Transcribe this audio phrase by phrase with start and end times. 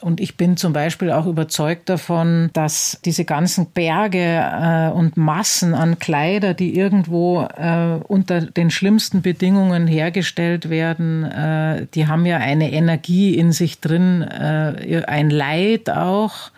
[0.00, 5.74] Und ich bin zum Beispiel auch überzeugt davon, dass diese ganzen Berge äh, und Massen
[5.74, 12.38] an Kleider, die irgendwo äh, unter den schlimmsten Bedingungen hergestellt werden, äh, die haben ja
[12.38, 16.50] eine Energie in sich drin, äh, ein Leid auch,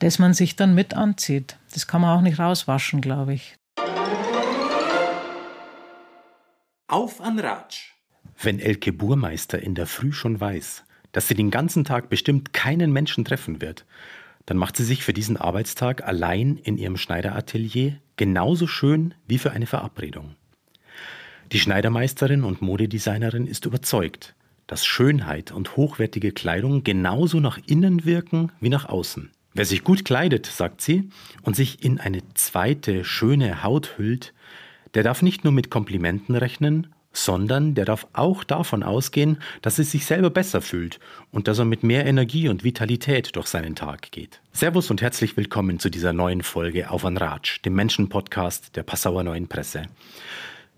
[0.00, 1.56] das man sich dann mit anzieht.
[1.72, 3.56] Das kann man auch nicht rauswaschen, glaube ich.
[6.88, 7.92] Auf an Ratsch.
[8.40, 12.92] Wenn Elke Burmeister in der Früh schon weiß, dass sie den ganzen Tag bestimmt keinen
[12.92, 13.84] Menschen treffen wird,
[14.46, 19.52] dann macht sie sich für diesen Arbeitstag allein in ihrem Schneideratelier genauso schön wie für
[19.52, 20.36] eine Verabredung.
[21.52, 24.34] Die Schneidermeisterin und Modedesignerin ist überzeugt,
[24.66, 29.30] dass Schönheit und hochwertige Kleidung genauso nach innen wirken wie nach außen.
[29.54, 31.08] Wer sich gut kleidet, sagt sie,
[31.42, 34.34] und sich in eine zweite schöne Haut hüllt,
[34.94, 36.88] der darf nicht nur mit Komplimenten rechnen,
[37.24, 41.64] sondern der darf auch davon ausgehen, dass er sich selber besser fühlt und dass er
[41.64, 44.40] mit mehr Energie und Vitalität durch seinen Tag geht.
[44.52, 49.22] Servus und herzlich willkommen zu dieser neuen Folge Auf an Ratsch, dem Menschenpodcast der Passauer
[49.22, 49.82] Neuen Presse.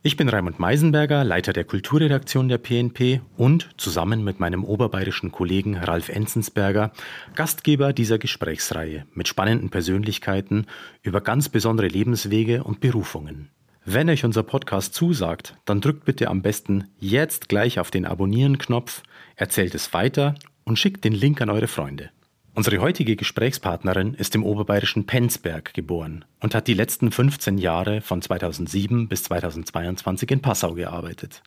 [0.03, 5.77] Ich bin Raimund Meisenberger, Leiter der Kulturredaktion der PNP und zusammen mit meinem oberbayerischen Kollegen
[5.77, 6.93] Ralf Enzensberger
[7.35, 10.67] Gastgeber dieser Gesprächsreihe mit spannenden Persönlichkeiten
[11.03, 13.51] über ganz besondere Lebenswege und Berufungen.
[13.87, 19.03] Wenn euch unser Podcast zusagt, dann drückt bitte am besten jetzt gleich auf den Abonnieren-Knopf,
[19.37, 22.11] erzählt es weiter und schickt den Link an eure Freunde.
[22.55, 28.21] Unsere heutige Gesprächspartnerin ist im oberbayerischen Penzberg geboren und hat die letzten 15 Jahre von
[28.21, 31.43] 2007 bis 2022 in Passau gearbeitet.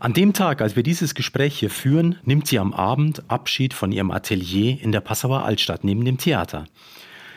[0.00, 3.92] An dem Tag, als wir dieses Gespräch hier führen, nimmt sie am Abend Abschied von
[3.92, 6.64] ihrem Atelier in der Passauer Altstadt neben dem Theater.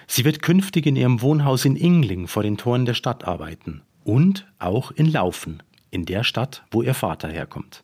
[0.07, 4.47] Sie wird künftig in ihrem Wohnhaus in Ingling vor den Toren der Stadt arbeiten und
[4.59, 5.61] auch in Laufen,
[5.91, 7.83] in der Stadt, wo ihr Vater herkommt.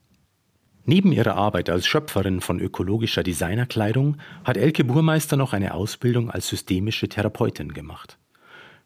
[0.86, 6.47] Neben ihrer Arbeit als Schöpferin von ökologischer Designerkleidung hat Elke Burmeister noch eine Ausbildung als
[6.47, 8.17] systemische Therapeutin gemacht.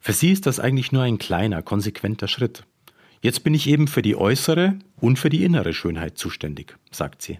[0.00, 2.64] Für sie ist das eigentlich nur ein kleiner, konsequenter Schritt.
[3.22, 7.38] Jetzt bin ich eben für die äußere und für die innere Schönheit zuständig, sagt sie.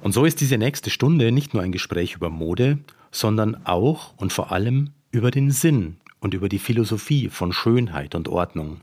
[0.00, 2.78] Und so ist diese nächste Stunde nicht nur ein Gespräch über Mode,
[3.10, 8.28] sondern auch und vor allem über den Sinn und über die Philosophie von Schönheit und
[8.28, 8.80] Ordnung.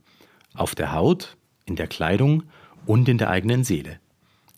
[0.53, 2.43] Auf der Haut, in der Kleidung
[2.85, 3.99] und in der eigenen Seele.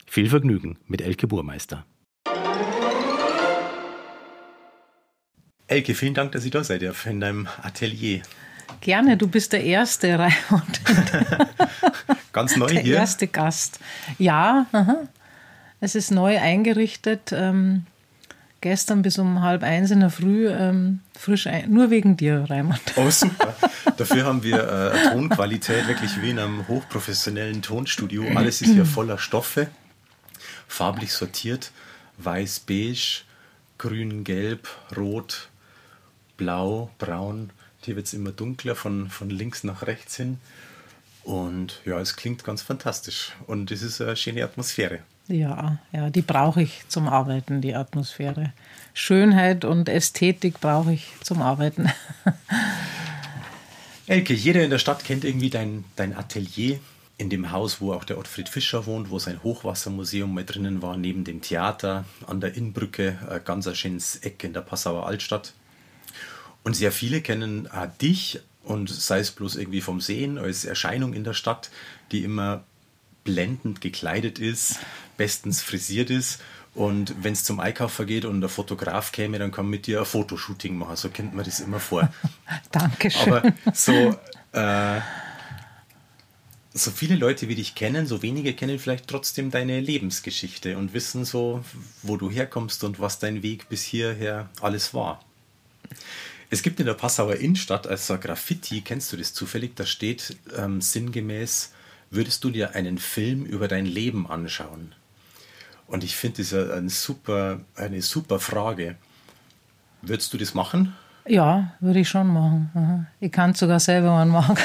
[0.08, 1.86] Viel Vergnügen mit Elke Burmeister.
[5.68, 8.24] Elke, vielen Dank, dass Sie da seid in deinem Atelier.
[8.82, 10.82] Gerne, du bist der erste Raimund.
[12.34, 12.94] Ganz neu der hier.
[12.94, 13.80] Der erste Gast.
[14.18, 15.08] Ja, aha.
[15.80, 17.32] es ist neu eingerichtet.
[17.32, 17.86] Ähm,
[18.62, 21.72] gestern bis um halb eins in der Früh ähm, frisch ein.
[21.72, 22.82] Nur wegen dir, Raimund.
[22.96, 23.56] Oh, super.
[23.98, 28.26] Dafür haben wir äh, Tonqualität wirklich wie in einem hochprofessionellen Tonstudio.
[28.36, 29.68] Alles ist hier voller Stoffe,
[30.68, 31.72] farblich sortiert:
[32.18, 33.24] weiß, beige,
[33.78, 35.50] grün, gelb, rot,
[36.38, 37.50] blau, braun.
[37.82, 40.38] Hier wird es immer dunkler von, von links nach rechts hin.
[41.24, 43.34] Und ja, es klingt ganz fantastisch.
[43.48, 45.00] Und es ist eine schöne Atmosphäre.
[45.28, 48.54] Ja, ja, die brauche ich zum Arbeiten, die Atmosphäre.
[48.94, 51.90] Schönheit und Ästhetik brauche ich zum Arbeiten.
[54.08, 56.80] Elke, jeder in der Stadt kennt irgendwie dein, dein Atelier
[57.18, 60.98] in dem Haus, wo auch der Ottfried Fischer wohnt, wo sein Hochwassermuseum mal drinnen war,
[60.98, 65.54] neben dem Theater an der Innbrücke, ein ganz ein schönes Eck in der Passauer Altstadt.
[66.64, 71.14] Und sehr viele kennen äh, dich und sei es bloß irgendwie vom Sehen als Erscheinung
[71.14, 71.70] in der Stadt,
[72.12, 72.64] die immer
[73.24, 74.80] blendend gekleidet ist,
[75.22, 76.42] bestens frisiert ist.
[76.74, 80.00] Und wenn es zum Einkaufen geht und der Fotograf käme, dann kann man mit dir
[80.00, 80.96] ein Fotoshooting machen.
[80.96, 82.12] So kennt man das immer vor.
[82.72, 83.34] Dankeschön.
[83.34, 84.18] Aber so,
[84.54, 85.00] äh,
[86.74, 91.24] so viele Leute wie dich kennen, so wenige kennen vielleicht trotzdem deine Lebensgeschichte und wissen
[91.24, 91.64] so,
[92.02, 95.24] wo du herkommst und was dein Weg bis hierher alles war.
[96.50, 99.76] Es gibt in der Passauer Innenstadt also Graffiti, kennst du das zufällig?
[99.76, 101.74] Da steht ähm, sinngemäß,
[102.10, 104.96] würdest du dir einen Film über dein Leben anschauen?
[105.88, 108.96] Und ich finde das eine super, eine super Frage.
[110.02, 110.96] Würdest du das machen?
[111.28, 113.08] Ja, würde ich schon machen.
[113.20, 114.58] Ich kann es sogar selber einen machen.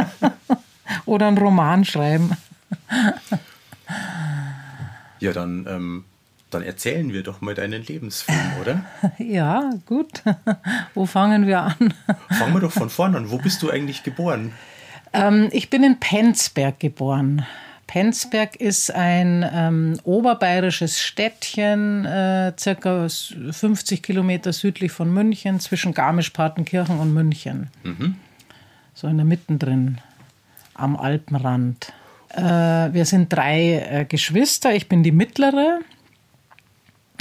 [1.06, 2.30] Oder einen Roman schreiben.
[5.20, 6.04] Ja, dann, ähm,
[6.48, 8.84] dann erzählen wir doch mal deinen Lebensfilm, oder?
[9.18, 10.22] Ja, gut.
[10.94, 11.94] Wo fangen wir an?
[12.30, 13.30] Fangen wir doch von vorne an.
[13.30, 14.52] Wo bist du eigentlich geboren?
[15.12, 17.44] Ähm, ich bin in Penzberg geboren.
[17.90, 27.00] Penzberg ist ein ähm, oberbayerisches Städtchen, äh, circa 50 Kilometer südlich von München, zwischen Garmisch-Partenkirchen
[27.00, 27.66] und München.
[27.82, 28.14] Mhm.
[28.94, 29.98] So in der Mitte drin,
[30.74, 31.92] am Alpenrand.
[32.28, 32.40] Äh,
[32.92, 34.72] wir sind drei äh, Geschwister.
[34.72, 35.80] Ich bin die mittlere.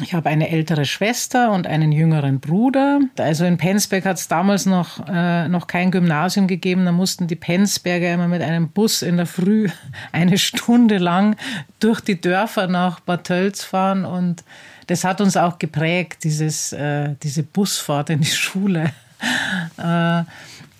[0.01, 2.99] Ich habe eine ältere Schwester und einen jüngeren Bruder.
[3.17, 6.85] Also in Penzberg hat es damals noch, äh, noch kein Gymnasium gegeben.
[6.85, 9.69] Da mussten die Penzberger immer mit einem Bus in der Früh
[10.11, 11.35] eine Stunde lang
[11.79, 14.05] durch die Dörfer nach Bad Tölz fahren.
[14.05, 14.43] Und
[14.87, 18.91] das hat uns auch geprägt, dieses, äh, diese Busfahrt in die Schule,
[19.77, 20.23] äh,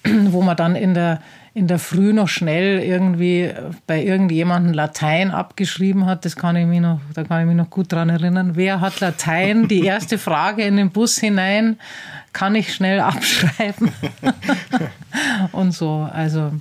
[0.27, 1.21] wo man dann in der
[1.59, 3.51] in der Früh noch schnell irgendwie
[3.85, 6.23] bei irgendjemandem Latein abgeschrieben hat.
[6.23, 8.55] Das kann ich mich noch, da kann ich mich noch gut dran erinnern.
[8.55, 9.67] Wer hat Latein?
[9.67, 11.77] Die erste Frage in den Bus hinein
[12.31, 13.91] kann ich schnell abschreiben.
[15.51, 16.07] und so.
[16.09, 16.53] Also,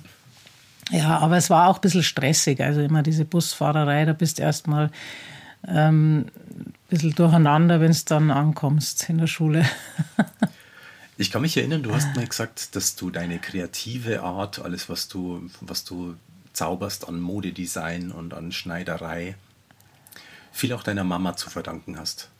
[0.90, 2.60] ja, aber es war auch ein bisschen stressig.
[2.60, 4.90] Also immer diese Busfahrerei, da bist du erstmal
[5.68, 6.26] ähm,
[6.58, 9.64] ein bisschen durcheinander, wenn du dann ankommst in der Schule.
[11.20, 15.08] Ich kann mich erinnern, du hast mal gesagt, dass du deine kreative Art, alles, was
[15.08, 16.14] du, was du
[16.52, 19.34] zauberst an Modedesign und an Schneiderei,
[20.52, 22.30] viel auch deiner Mama zu verdanken hast.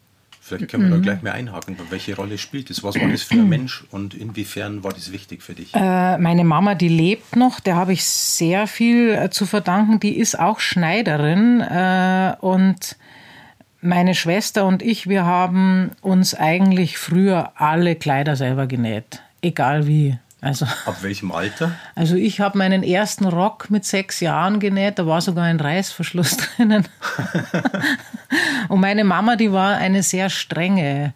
[0.40, 1.02] Vielleicht können wir mhm.
[1.02, 1.76] da gleich mal einhaken.
[1.90, 2.84] Welche Rolle spielt das?
[2.84, 5.74] Was war das für ein Mensch und inwiefern war das wichtig für dich?
[5.74, 9.98] Äh, meine Mama, die lebt noch, der habe ich sehr viel äh, zu verdanken.
[9.98, 12.96] Die ist auch Schneiderin äh, und
[13.80, 20.19] meine Schwester und ich, wir haben uns eigentlich früher alle Kleider selber genäht, egal wie.
[20.40, 21.72] Also, Ab welchem Alter?
[21.96, 26.36] Also ich habe meinen ersten Rock mit sechs Jahren genäht, da war sogar ein Reißverschluss
[26.56, 26.86] drinnen.
[28.69, 31.12] und meine Mama, die war eine sehr strenge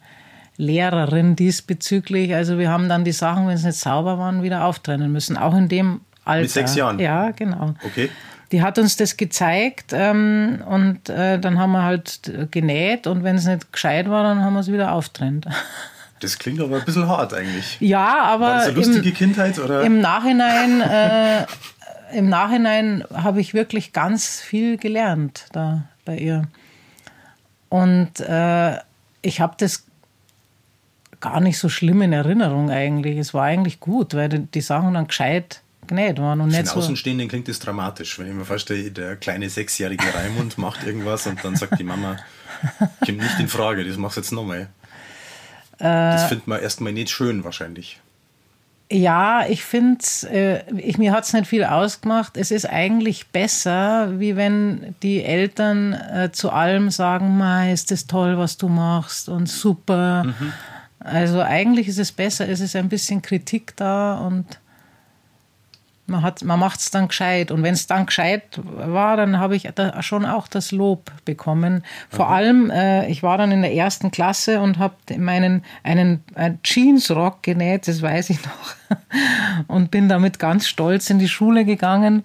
[0.56, 2.34] Lehrerin diesbezüglich.
[2.34, 5.54] Also wir haben dann die Sachen, wenn sie nicht sauber waren, wieder auftrennen müssen, auch
[5.54, 6.42] in dem Alter.
[6.42, 6.98] Mit sechs Jahren?
[6.98, 7.74] Ja, genau.
[7.84, 8.10] Okay
[8.52, 12.20] die hat uns das gezeigt ähm, und äh, dann haben wir halt
[12.50, 15.46] genäht und wenn es nicht gescheit war, dann haben wir es wieder auftrennt.
[16.20, 17.78] Das klingt aber ein bisschen hart eigentlich.
[17.80, 18.46] Ja, aber.
[18.46, 19.58] War das eine lustige im, Kindheit?
[19.58, 19.82] Oder?
[19.82, 21.46] Im Nachhinein, äh,
[22.16, 26.46] im Nachhinein habe ich wirklich ganz viel gelernt da bei ihr.
[27.70, 28.76] Und äh,
[29.20, 29.82] ich habe das
[31.18, 33.18] gar nicht so schlimm in Erinnerung eigentlich.
[33.18, 35.61] Es war eigentlich gut, weil die Sachen dann gescheit
[35.92, 36.40] genäht waren.
[36.40, 40.58] Und Für den Außenstehenden klingt das dramatisch, wenn ich mir vorstelle, der kleine sechsjährige Raimund
[40.58, 42.16] macht irgendwas und dann sagt die Mama,
[43.04, 44.68] kommt nicht in Frage, das machst du jetzt nochmal.
[45.78, 48.00] Äh, das findet man erstmal nicht schön wahrscheinlich.
[48.90, 50.64] Ja, ich finde, äh,
[50.98, 52.36] mir hat es nicht viel ausgemacht.
[52.36, 58.06] Es ist eigentlich besser, wie wenn die Eltern äh, zu allem sagen, Ma, ist das
[58.06, 60.24] toll, was du machst und super.
[60.24, 60.52] Mhm.
[61.00, 64.44] Also eigentlich ist es besser, es ist ein bisschen Kritik da und
[66.06, 67.50] man, man macht es dann gescheit.
[67.50, 71.84] Und wenn es dann gescheit war, dann habe ich da schon auch das Lob bekommen.
[72.08, 72.32] Vor mhm.
[72.32, 77.42] allem, äh, ich war dann in der ersten Klasse und habe meinen einen, einen Jeansrock
[77.42, 78.98] genäht, das weiß ich noch.
[79.68, 82.24] und bin damit ganz stolz in die Schule gegangen.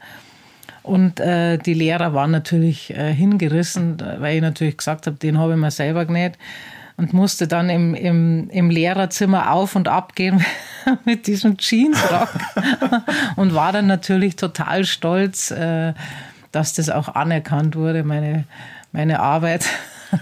[0.84, 5.54] Und äh, die Lehrer waren natürlich äh, hingerissen, weil ich natürlich gesagt habe, den habe
[5.54, 6.38] ich mir selber genäht
[6.98, 10.44] und musste dann im, im, im Lehrerzimmer auf und ab gehen
[11.06, 12.30] mit diesem Jeansrock
[13.36, 15.94] und war dann natürlich total stolz, äh,
[16.52, 18.46] dass das auch anerkannt wurde, meine,
[18.92, 19.66] meine Arbeit.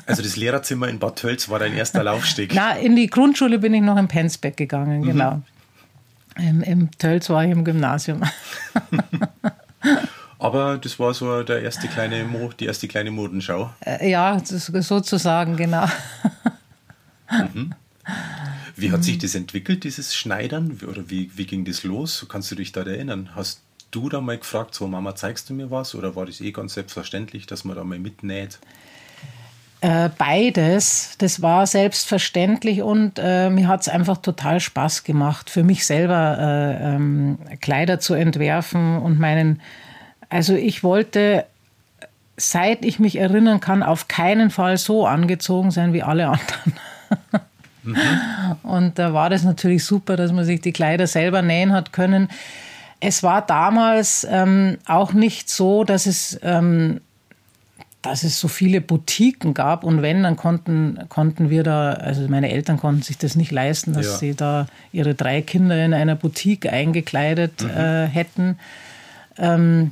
[0.06, 2.52] Also das Lehrerzimmer in Bad Tölz war dein erster Laufsteg?
[2.54, 5.06] Na, in die Grundschule bin ich noch in Penzbeck gegangen, mhm.
[5.06, 5.42] genau.
[6.38, 8.22] Im, Im Tölz war ich im Gymnasium.
[10.40, 13.70] Aber das war so der erste kleine Mo, die erste kleine Modenschau.
[13.86, 15.86] Äh, ja, sozusagen, genau.
[17.32, 17.74] Mhm.
[18.76, 20.80] Wie hat sich das entwickelt, dieses Schneidern?
[20.88, 22.26] Oder wie, wie ging das los?
[22.30, 23.30] Kannst du dich da erinnern?
[23.34, 23.62] Hast
[23.92, 25.96] du da mal gefragt, so Mama, zeigst du mir was?
[25.96, 28.60] Oder war das eh ganz selbstverständlich, dass man da mal mitnäht?
[29.82, 35.64] Äh, beides, das war selbstverständlich und äh, mir hat es einfach total Spaß gemacht, für
[35.64, 39.62] mich selber äh, ähm, Kleider zu entwerfen und meinen,
[40.30, 41.46] also ich wollte
[42.38, 46.74] seit ich mich erinnern kann, auf keinen Fall so angezogen sein wie alle anderen.
[47.84, 47.96] Mhm.
[48.64, 52.30] Und da war das natürlich super, dass man sich die Kleider selber nähen hat können.
[53.00, 57.02] Es war damals ähm, auch nicht so, dass es, ähm,
[58.02, 59.84] dass es so viele Boutiquen gab.
[59.84, 63.94] Und wenn, dann konnten, konnten wir da, also meine Eltern konnten sich das nicht leisten,
[63.94, 64.18] dass ja.
[64.18, 67.70] sie da ihre drei Kinder in einer Boutique eingekleidet mhm.
[67.70, 68.60] äh, hätten.
[69.38, 69.92] Ähm,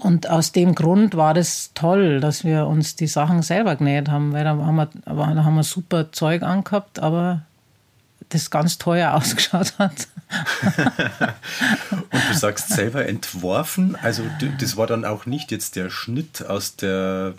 [0.00, 4.32] und aus dem Grund war das toll, dass wir uns die Sachen selber genäht haben,
[4.32, 7.42] weil da haben wir, da haben wir super Zeug angehabt, aber
[8.28, 10.08] das ganz teuer ausgeschaut hat.
[12.10, 14.22] und du sagst selber entworfen, also
[14.60, 17.34] das war dann auch nicht jetzt der Schnitt aus der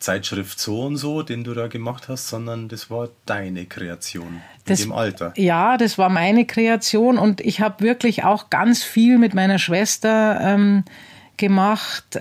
[0.00, 4.80] Zeitschrift so und so, den du da gemacht hast, sondern das war deine Kreation das,
[4.80, 5.32] im Alter.
[5.36, 10.40] Ja, das war meine Kreation und ich habe wirklich auch ganz viel mit meiner Schwester
[10.40, 10.84] ähm,
[11.36, 12.18] gemacht.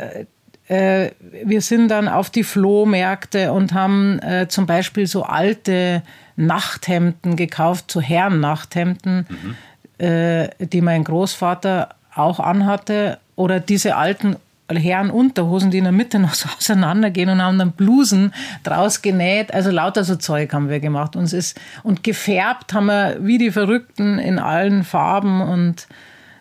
[0.67, 1.11] Äh,
[1.43, 6.03] wir sind dann auf die Flohmärkte und haben äh, zum Beispiel so alte
[6.35, 10.05] Nachthemden gekauft, so Herren-Nachthemden, mhm.
[10.05, 13.19] äh, die mein Großvater auch anhatte.
[13.35, 14.37] Oder diese alten
[14.69, 19.53] Herrenunterhosen, die in der Mitte noch so auseinandergehen und haben dann Blusen draus genäht.
[19.53, 21.15] Also lauter so Zeug haben wir gemacht.
[21.15, 25.87] Uns ist, und gefärbt haben wir wie die Verrückten in allen Farben und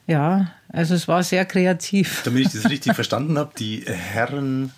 [0.06, 2.22] ja, also es war sehr kreativ.
[2.24, 4.72] Damit ich das richtig verstanden habe, die Herren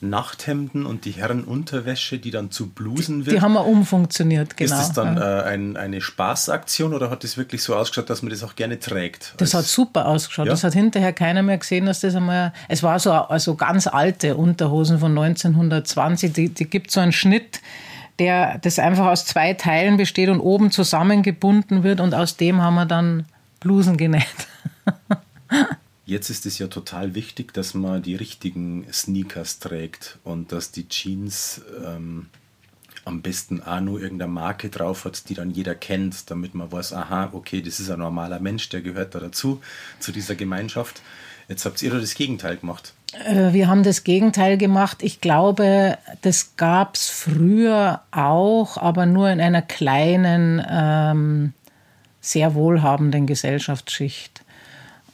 [0.00, 3.36] Nachthemden und die Herrenunterwäsche, die dann zu Blusen wird.
[3.36, 4.72] Die haben wir umfunktioniert, genau.
[4.72, 5.40] Ist das dann ja.
[5.40, 8.78] äh, ein, eine Spaßaktion oder hat das wirklich so ausgeschaut, dass man das auch gerne
[8.78, 9.34] trägt?
[9.38, 10.46] Das hat super ausgeschaut.
[10.46, 10.52] Ja?
[10.52, 12.52] Das hat hinterher keiner mehr gesehen, dass das einmal.
[12.68, 16.32] Es war so also ganz alte Unterhosen von 1920.
[16.32, 17.60] Die, die gibt so einen Schnitt,
[18.20, 22.74] der das einfach aus zwei Teilen besteht und oben zusammengebunden wird und aus dem haben
[22.76, 23.26] wir dann
[23.58, 24.22] Blusen genäht.
[26.06, 30.88] Jetzt ist es ja total wichtig, dass man die richtigen Sneakers trägt und dass die
[30.88, 32.26] Jeans ähm,
[33.04, 36.92] am besten auch nur irgendeine Marke drauf hat, die dann jeder kennt, damit man weiß,
[36.94, 39.60] aha, okay, das ist ein normaler Mensch, der gehört da dazu,
[39.98, 41.02] zu dieser Gemeinschaft.
[41.48, 42.94] Jetzt habt ihr das Gegenteil gemacht.
[43.24, 45.02] Äh, wir haben das Gegenteil gemacht.
[45.02, 51.52] Ich glaube, das gab es früher auch, aber nur in einer kleinen, ähm,
[52.20, 54.42] sehr wohlhabenden Gesellschaftsschicht.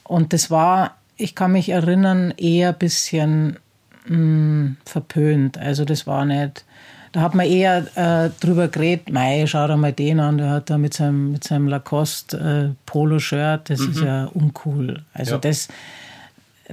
[0.05, 3.57] Und das war, ich kann mich erinnern, eher ein bisschen
[4.05, 5.57] mh, hm, verpönt.
[5.57, 6.65] Also das war nicht.
[7.11, 10.69] Da hat man eher äh, drüber geredet, mei, schau dir mal den an, der hat
[10.69, 13.91] da mit seinem, mit seinem Lacoste äh, Polo-Shirt, das mhm.
[13.91, 15.01] ist ja uncool.
[15.13, 15.37] Also ja.
[15.37, 15.69] das,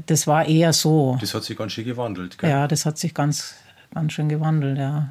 [0.07, 1.17] das war eher so.
[1.21, 2.51] Das hat sich ganz schön gewandelt, gell?
[2.51, 3.55] Ja, das hat sich ganz,
[3.95, 5.09] ganz schön gewandelt, ja.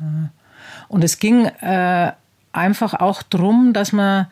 [0.89, 2.11] Und es ging äh,
[2.51, 4.27] einfach auch darum, dass man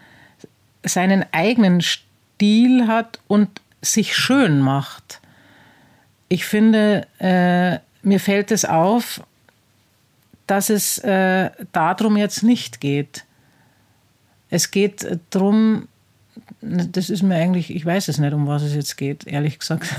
[0.83, 3.49] seinen eigenen Stil hat und
[3.81, 5.21] sich schön macht.
[6.27, 9.21] Ich finde, äh, mir fällt es auf,
[10.47, 13.25] dass es äh, darum jetzt nicht geht.
[14.49, 15.87] Es geht darum,
[16.61, 19.87] das ist mir eigentlich, ich weiß es nicht, um was es jetzt geht, ehrlich gesagt.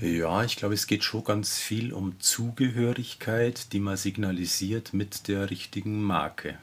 [0.00, 5.50] Ja, ich glaube, es geht schon ganz viel um Zugehörigkeit, die man signalisiert mit der
[5.50, 6.54] richtigen Marke.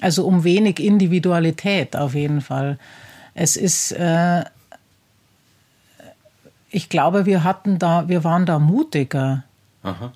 [0.00, 2.78] Also um wenig Individualität auf jeden Fall.
[3.34, 4.44] Es ist, äh,
[6.70, 9.44] ich glaube, wir hatten da, wir waren da mutiger.
[9.82, 10.12] Aha.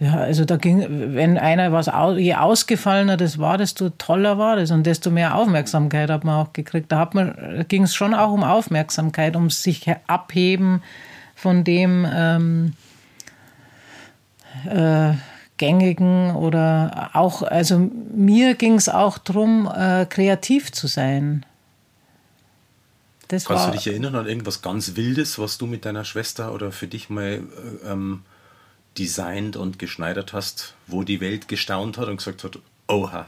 [0.00, 1.86] Ja, also da ging, wenn einer was,
[2.18, 6.52] je ausgefallener das war, desto toller war das und desto mehr Aufmerksamkeit hat man auch
[6.52, 6.90] gekriegt.
[6.90, 10.82] Da hat man, ging es schon auch um Aufmerksamkeit, um sich abheben
[11.36, 12.72] von dem ähm,
[14.66, 15.14] äh,
[15.56, 17.78] gängigen oder auch, also
[18.14, 21.46] mir ging es auch darum, äh, kreativ zu sein.
[23.28, 26.72] Das Kannst du dich erinnern an irgendwas ganz Wildes, was du mit deiner Schwester oder
[26.72, 27.42] für dich mal
[27.84, 28.22] äh, ähm,
[28.98, 32.58] designt und geschneidert hast, wo die Welt gestaunt hat und gesagt hat,
[32.88, 33.26] oha,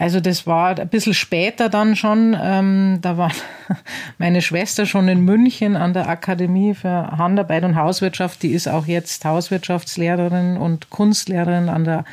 [0.00, 2.34] also das war ein bisschen später dann schon.
[2.42, 3.30] Ähm, da war
[4.18, 8.42] meine Schwester schon in München an der Akademie für Handarbeit und Hauswirtschaft.
[8.42, 12.06] Die ist auch jetzt Hauswirtschaftslehrerin und Kunstlehrerin an der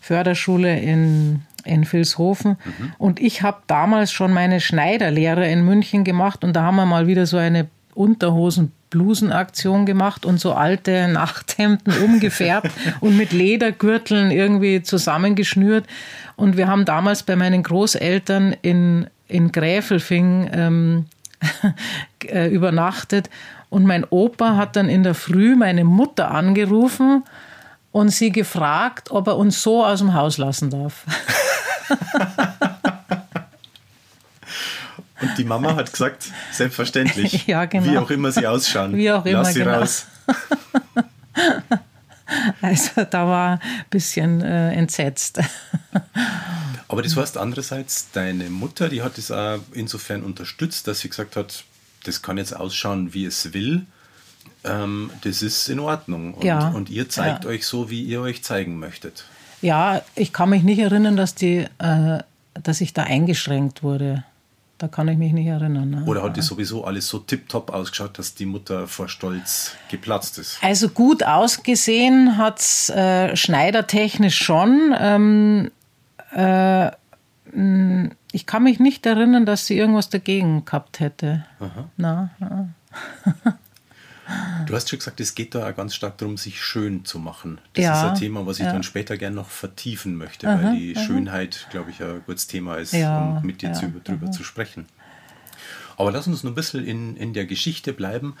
[0.00, 2.58] Förderschule in, in Vilshofen.
[2.64, 2.92] Mhm.
[2.98, 7.08] Und ich habe damals schon meine Schneiderlehre in München gemacht und da haben wir mal
[7.08, 12.70] wieder so eine Unterhosen-Blusenaktion gemacht und so alte Nachthemden umgefärbt
[13.00, 15.86] und mit Ledergürteln irgendwie zusammengeschnürt.
[16.36, 21.06] Und wir haben damals bei meinen Großeltern in, in Gräfelfing ähm,
[22.24, 23.30] äh, übernachtet.
[23.70, 27.24] Und mein Opa hat dann in der Früh meine Mutter angerufen
[27.90, 31.04] und sie gefragt, ob er uns so aus dem Haus lassen darf.
[35.22, 37.46] Und die Mama hat gesagt, selbstverständlich.
[37.46, 37.90] ja, genau.
[37.90, 38.96] Wie auch immer sie ausschauen.
[38.96, 39.42] Wie auch immer.
[39.42, 39.78] Lass sie genau.
[39.78, 40.06] raus.
[42.60, 43.60] also da war ein
[43.90, 45.40] bisschen äh, entsetzt.
[46.88, 51.36] Aber das heißt andererseits, deine Mutter, die hat es auch insofern unterstützt, dass sie gesagt
[51.36, 51.64] hat,
[52.04, 53.86] das kann jetzt ausschauen, wie es will.
[54.64, 56.34] Ähm, das ist in Ordnung.
[56.34, 57.50] Und, ja, und ihr zeigt ja.
[57.50, 59.24] euch so, wie ihr euch zeigen möchtet.
[59.62, 62.18] Ja, ich kann mich nicht erinnern, dass, die, äh,
[62.62, 64.24] dass ich da eingeschränkt wurde.
[64.82, 65.90] Da kann ich mich nicht erinnern.
[65.90, 66.04] Ne?
[66.06, 70.58] Oder hat die sowieso alles so tiptop ausgeschaut, dass die Mutter vor Stolz geplatzt ist?
[70.60, 74.92] Also gut ausgesehen hat es äh, schneidertechnisch schon.
[74.98, 75.70] Ähm,
[76.32, 76.90] äh,
[78.32, 81.46] ich kann mich nicht erinnern, dass sie irgendwas dagegen gehabt hätte.
[81.60, 81.88] Aha.
[81.96, 82.68] Na, na.
[84.66, 87.58] Du hast schon gesagt, es geht da auch ganz stark darum, sich schön zu machen.
[87.74, 88.72] Das ja, ist ein Thema, was ich ja.
[88.72, 91.04] dann später gerne noch vertiefen möchte, aha, weil die aha.
[91.04, 94.32] Schönheit, glaube ich, ein gutes Thema ist, ja, um mit dir zu, drüber aha.
[94.32, 94.86] zu sprechen.
[95.96, 98.36] Aber lass uns noch ein bisschen in, in der Geschichte bleiben.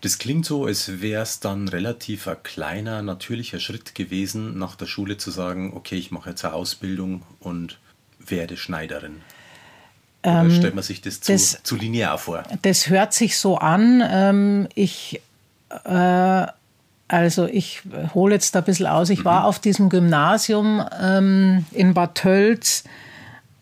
[0.00, 4.86] Das klingt so, als wäre es dann relativ ein kleiner, natürlicher Schritt gewesen, nach der
[4.86, 7.78] Schule zu sagen, okay, ich mache jetzt eine Ausbildung und
[8.18, 9.16] werde Schneiderin.
[10.22, 12.44] Oder ähm, stellt man sich das zu, das, zu linear vor?
[12.62, 14.02] Das hört sich so an.
[14.06, 15.20] Ähm, ich,
[15.84, 16.46] äh,
[17.08, 17.82] also ich
[18.14, 19.10] hole jetzt da ein bisschen aus.
[19.10, 19.24] Ich mhm.
[19.24, 22.84] war auf diesem Gymnasium ähm, in Bad Tölz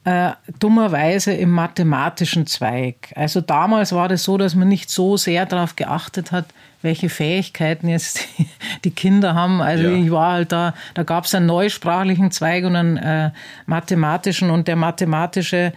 [0.04, 3.12] äh, dummerweise im mathematischen Zweig.
[3.14, 6.46] Also damals war das so, dass man nicht so sehr darauf geachtet hat,
[6.82, 8.48] welche Fähigkeiten jetzt die,
[8.84, 9.60] die Kinder haben.
[9.60, 9.96] Also ja.
[9.96, 13.30] ich war halt da, da gab es einen neusprachlichen Zweig und einen äh,
[13.66, 15.72] mathematischen und der mathematische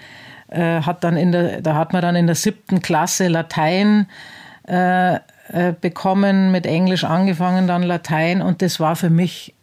[0.50, 4.08] äh, hat dann in der, da hat man dann in der siebten Klasse Latein
[4.68, 5.20] äh,
[5.50, 9.54] äh, bekommen, mit Englisch angefangen, dann Latein und das war für mich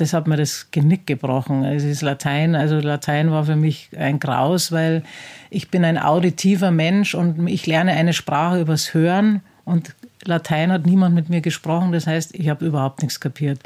[0.00, 1.64] das hat mir das Genick gebrochen.
[1.64, 5.02] Es ist Latein, also Latein war für mich ein Graus, weil
[5.50, 10.86] ich bin ein auditiver Mensch und ich lerne eine Sprache übers Hören und Latein hat
[10.86, 13.60] niemand mit mir gesprochen, das heißt, ich habe überhaupt nichts kapiert.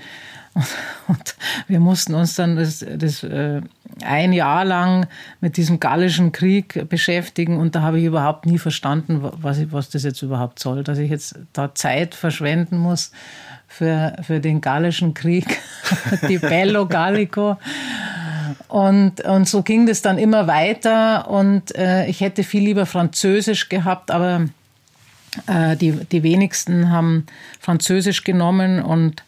[0.54, 0.66] Und,
[1.08, 3.60] und, wir mussten uns dann das, das äh,
[4.04, 5.06] ein Jahr lang
[5.40, 10.04] mit diesem gallischen Krieg beschäftigen und da habe ich überhaupt nie verstanden, was, was das
[10.04, 13.10] jetzt überhaupt soll, dass ich jetzt da Zeit verschwenden muss
[13.66, 15.60] für, für den Gallischen Krieg,
[16.28, 17.56] die Bello Gallico.
[18.68, 23.68] Und, und so ging das dann immer weiter und äh, ich hätte viel lieber Französisch
[23.68, 24.46] gehabt, aber
[25.80, 27.26] die, die wenigsten haben
[27.60, 29.22] Französisch genommen und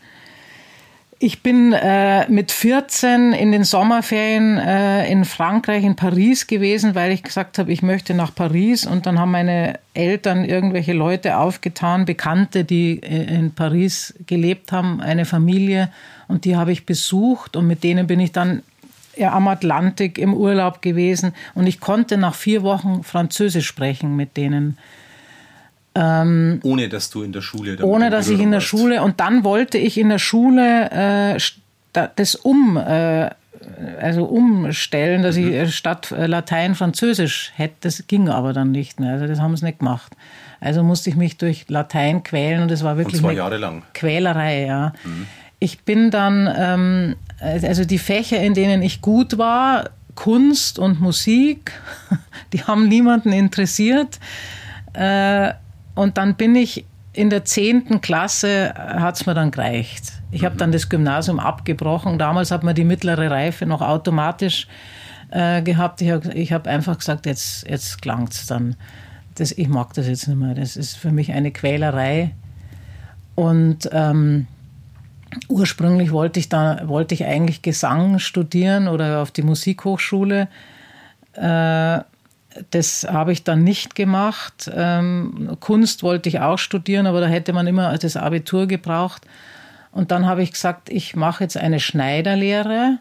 [1.19, 7.11] ich bin äh, mit 14 in den Sommerferien äh, in Frankreich, in Paris gewesen, weil
[7.11, 8.85] ich gesagt habe, ich möchte nach Paris.
[8.85, 15.01] Und dann haben meine Eltern irgendwelche Leute aufgetan, Bekannte, die äh, in Paris gelebt haben,
[15.01, 15.91] eine Familie.
[16.29, 18.63] Und die habe ich besucht und mit denen bin ich dann
[19.17, 21.33] ja, am Atlantik im Urlaub gewesen.
[21.55, 24.77] Und ich konnte nach vier Wochen Französisch sprechen mit denen.
[25.99, 27.83] Ähm, ohne dass du in der Schule.
[27.83, 28.67] Ohne dass ich in der warst.
[28.67, 29.03] Schule.
[29.03, 31.39] Und dann wollte ich in der Schule äh,
[32.15, 33.31] das um, äh,
[33.99, 35.49] also umstellen, dass mhm.
[35.49, 37.77] ich äh, statt äh, Latein Französisch hätte.
[37.81, 39.13] Das ging aber dann nicht mehr.
[39.13, 40.13] Also das haben sie nicht gemacht.
[40.61, 43.83] Also musste ich mich durch Latein quälen und das war wirklich und zwei Jahre lang.
[43.95, 44.67] Quälerei.
[44.67, 44.93] Ja.
[45.05, 45.27] Mhm.
[45.59, 51.73] Ich bin dann, ähm, also die Fächer, in denen ich gut war, Kunst und Musik,
[52.53, 54.19] die haben niemanden interessiert.
[54.93, 55.53] Äh,
[55.97, 60.13] und dann bin ich in der zehnten Klasse, hat es mir dann gereicht.
[60.31, 62.19] Ich habe dann das Gymnasium abgebrochen.
[62.19, 64.69] Damals hat man die mittlere Reife noch automatisch
[65.31, 66.03] äh, gehabt.
[66.03, 68.77] Ich habe hab einfach gesagt, jetzt, jetzt klangt es dann.
[69.35, 70.55] Das, ich mag das jetzt nicht mehr.
[70.55, 72.33] Das ist für mich eine Quälerei.
[73.35, 74.47] Und ähm,
[75.49, 80.49] ursprünglich wollte ich, da, wollte ich eigentlich Gesang studieren oder auf die Musikhochschule.
[81.33, 82.01] Äh,
[82.71, 84.71] das habe ich dann nicht gemacht.
[84.73, 89.27] Ähm, Kunst wollte ich auch studieren, aber da hätte man immer das Abitur gebraucht.
[89.93, 92.99] Und dann habe ich gesagt, ich mache jetzt eine Schneiderlehre.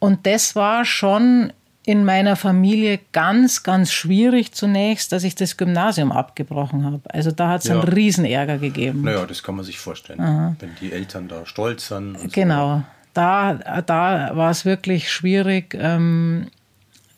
[0.00, 1.52] Und das war schon
[1.88, 7.00] in meiner Familie ganz, ganz schwierig zunächst, dass ich das Gymnasium abgebrochen habe.
[7.14, 7.80] Also da hat es ja.
[7.80, 9.02] einen Riesenärger gegeben.
[9.02, 10.56] Naja, das kann man sich vorstellen, Aha.
[10.58, 12.30] wenn die Eltern da stolz sind.
[12.32, 12.84] Genau, so.
[13.14, 15.74] da, da war es wirklich schwierig.
[15.80, 16.48] Ähm,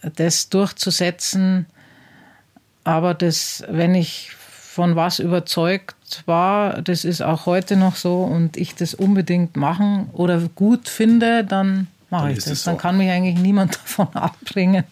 [0.03, 1.67] das durchzusetzen.
[2.85, 8.57] Aber das, wenn ich von was überzeugt war, das ist auch heute noch so und
[8.57, 12.65] ich das unbedingt machen oder gut finde, dann mache ich das.
[12.65, 14.85] Dann kann mich eigentlich niemand davon abbringen.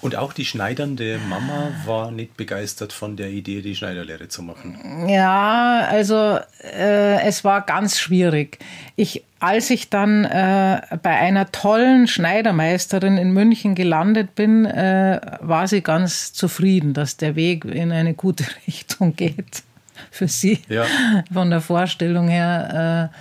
[0.00, 5.08] Und auch die schneidernde Mama war nicht begeistert von der Idee, die Schneiderlehre zu machen.
[5.08, 8.58] Ja, also äh, es war ganz schwierig.
[8.94, 15.66] Ich, als ich dann äh, bei einer tollen Schneidermeisterin in München gelandet bin, äh, war
[15.66, 19.64] sie ganz zufrieden, dass der Weg in eine gute Richtung geht
[20.12, 20.84] für sie ja.
[21.32, 23.10] von der Vorstellung her.
[23.12, 23.16] Äh,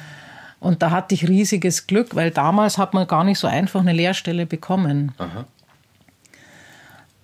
[0.59, 3.93] und da hatte ich riesiges Glück, weil damals hat man gar nicht so einfach eine
[3.93, 5.13] Lehrstelle bekommen.
[5.17, 5.45] Aha.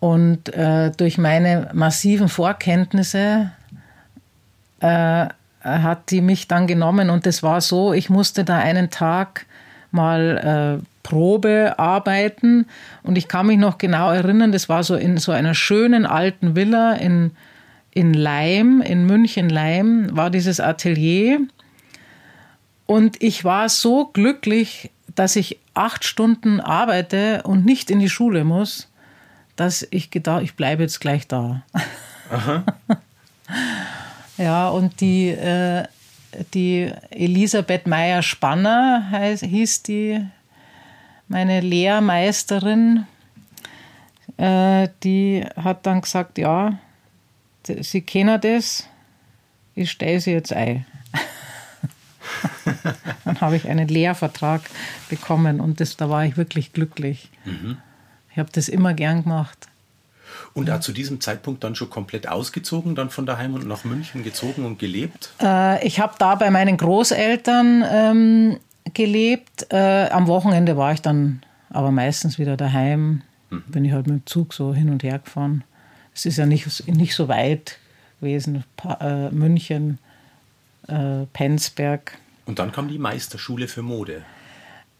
[0.03, 3.53] Und äh, durch meine massiven Vorkenntnisse
[4.81, 5.27] äh,
[5.61, 7.09] hat die mich dann genommen.
[7.09, 9.45] Und das war so, ich musste da einen Tag
[9.91, 12.65] mal äh, Probe arbeiten.
[13.03, 16.53] Und ich kann mich noch genau erinnern, das war so in so einer schönen alten
[16.53, 17.31] Villa in,
[17.91, 21.39] in Leim, in München-Leim, war dieses Atelier.
[22.87, 28.43] Und ich war so glücklich, dass ich acht Stunden arbeite und nicht in die Schule
[28.43, 28.89] muss
[29.55, 31.63] dass ich gedacht, ich bleibe jetzt gleich da.
[32.29, 32.63] Aha.
[34.37, 35.85] ja, und die, äh,
[36.53, 40.25] die Elisabeth Meyer-Spanner hieß die,
[41.27, 43.05] meine Lehrmeisterin.
[44.37, 46.79] Äh, die hat dann gesagt, ja,
[47.65, 48.87] sie kennen das,
[49.75, 50.85] ich stelle sie jetzt ein.
[53.25, 54.61] dann habe ich einen Lehrvertrag
[55.09, 57.29] bekommen und das, da war ich wirklich glücklich.
[57.45, 57.77] Mhm.
[58.33, 59.67] Ich habe das immer gern gemacht.
[60.53, 64.23] Und da zu diesem Zeitpunkt dann schon komplett ausgezogen, dann von daheim und nach München
[64.23, 65.31] gezogen und gelebt?
[65.41, 68.59] Äh, ich habe da bei meinen Großeltern ähm,
[68.93, 69.67] gelebt.
[69.71, 73.21] Äh, am Wochenende war ich dann aber meistens wieder daheim.
[73.49, 73.63] Mhm.
[73.67, 75.63] Bin ich halt mit dem Zug so hin und her gefahren.
[76.13, 77.79] Es ist ja nicht, nicht so weit
[78.19, 78.63] gewesen.
[78.77, 79.99] Pa äh, München,
[80.87, 82.17] äh, Penzberg.
[82.45, 84.23] Und dann kam die Meisterschule für Mode.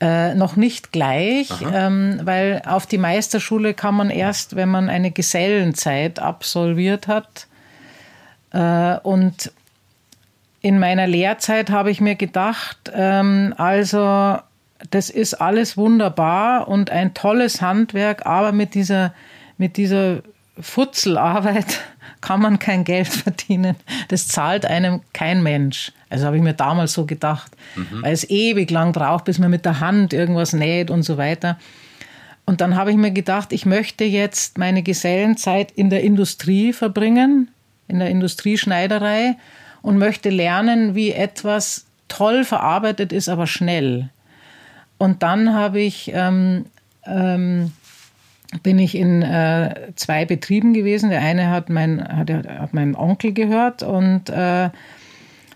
[0.04, 5.12] Äh, noch nicht gleich, ähm, weil auf die Meisterschule kann man erst, wenn man eine
[5.12, 7.48] Gesellenzeit absolviert hat.
[8.52, 9.54] Äh, und
[10.60, 14.40] in meiner Lehrzeit habe ich mir gedacht, ähm, also
[14.92, 19.14] das ist alles wunderbar und ein tolles Handwerk, aber mit dieser,
[19.58, 20.18] mit dieser
[20.60, 21.80] Futzelarbeit
[22.20, 23.78] kann man kein Geld verdienen.
[24.10, 25.94] Das zahlt einem kein Mensch.
[26.14, 28.04] Also habe ich mir damals so gedacht, mhm.
[28.04, 31.58] weil es ewig lang braucht, bis man mit der Hand irgendwas näht und so weiter.
[32.46, 37.50] Und dann habe ich mir gedacht, ich möchte jetzt meine Gesellenzeit in der Industrie verbringen,
[37.88, 39.36] in der Industrieschneiderei
[39.82, 44.10] und möchte lernen, wie etwas toll verarbeitet ist, aber schnell.
[44.98, 46.66] Und dann habe ich ähm,
[47.06, 47.72] ähm,
[48.62, 51.10] bin ich in äh, zwei Betrieben gewesen.
[51.10, 54.70] Der eine hat mein, hat, hat meinem Onkel gehört und äh,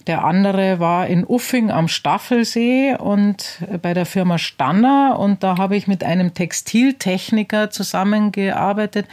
[0.07, 5.17] der andere war in Uffing am Staffelsee und äh, bei der Firma Stanner.
[5.19, 9.05] Und da habe ich mit einem Textiltechniker zusammengearbeitet.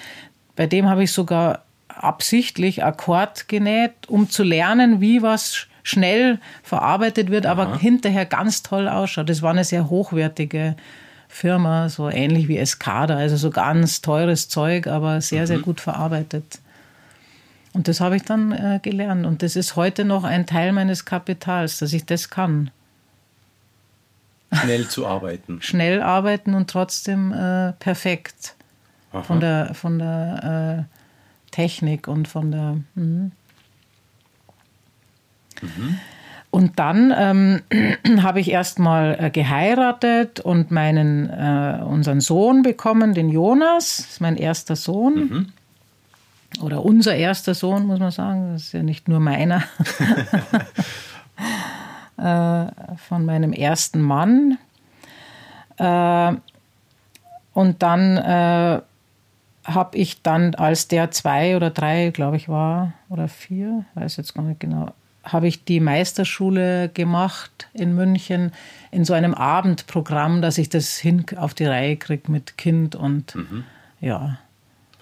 [0.57, 7.31] Bei dem habe ich sogar absichtlich Akkord genäht, um zu lernen, wie was schnell verarbeitet
[7.31, 7.79] wird, aber Aha.
[7.79, 9.29] hinterher ganz toll ausschaut.
[9.29, 10.77] Das war eine sehr hochwertige
[11.29, 15.47] Firma, so ähnlich wie Escada, also so ganz teures Zeug, aber sehr, mhm.
[15.47, 16.61] sehr gut verarbeitet.
[17.75, 19.27] Und das habe ich dann äh, gelernt.
[19.27, 22.71] Und das ist heute noch ein Teil meines Kapitals, dass ich das kann.
[24.53, 25.59] Schnell zu arbeiten.
[25.61, 28.55] Schnell arbeiten und trotzdem äh, perfekt.
[29.13, 29.23] Aha.
[29.23, 32.77] Von der, von der äh, Technik und von der.
[32.95, 33.31] Mh.
[35.63, 35.99] Mhm.
[36.51, 37.63] Und dann ähm,
[38.23, 44.21] habe ich erstmal äh, geheiratet und meinen, äh, unseren Sohn bekommen, den Jonas, das ist
[44.21, 45.15] mein erster Sohn.
[45.15, 45.47] Mhm.
[46.61, 48.53] Oder unser erster Sohn, muss man sagen.
[48.53, 49.63] Das ist ja nicht nur meiner.
[52.17, 54.59] äh, von meinem ersten Mann.
[55.79, 56.35] Äh,
[57.53, 58.81] und dann äh,
[59.65, 64.35] habe ich dann, als der zwei oder drei, glaube ich, war, oder vier, weiß jetzt
[64.35, 64.93] gar nicht genau,
[65.25, 68.53] habe ich die Meisterschule gemacht in München
[68.91, 73.35] in so einem Abendprogramm, dass ich das hin auf die Reihe kriege mit Kind und
[73.35, 73.65] mhm.
[74.01, 74.39] ja.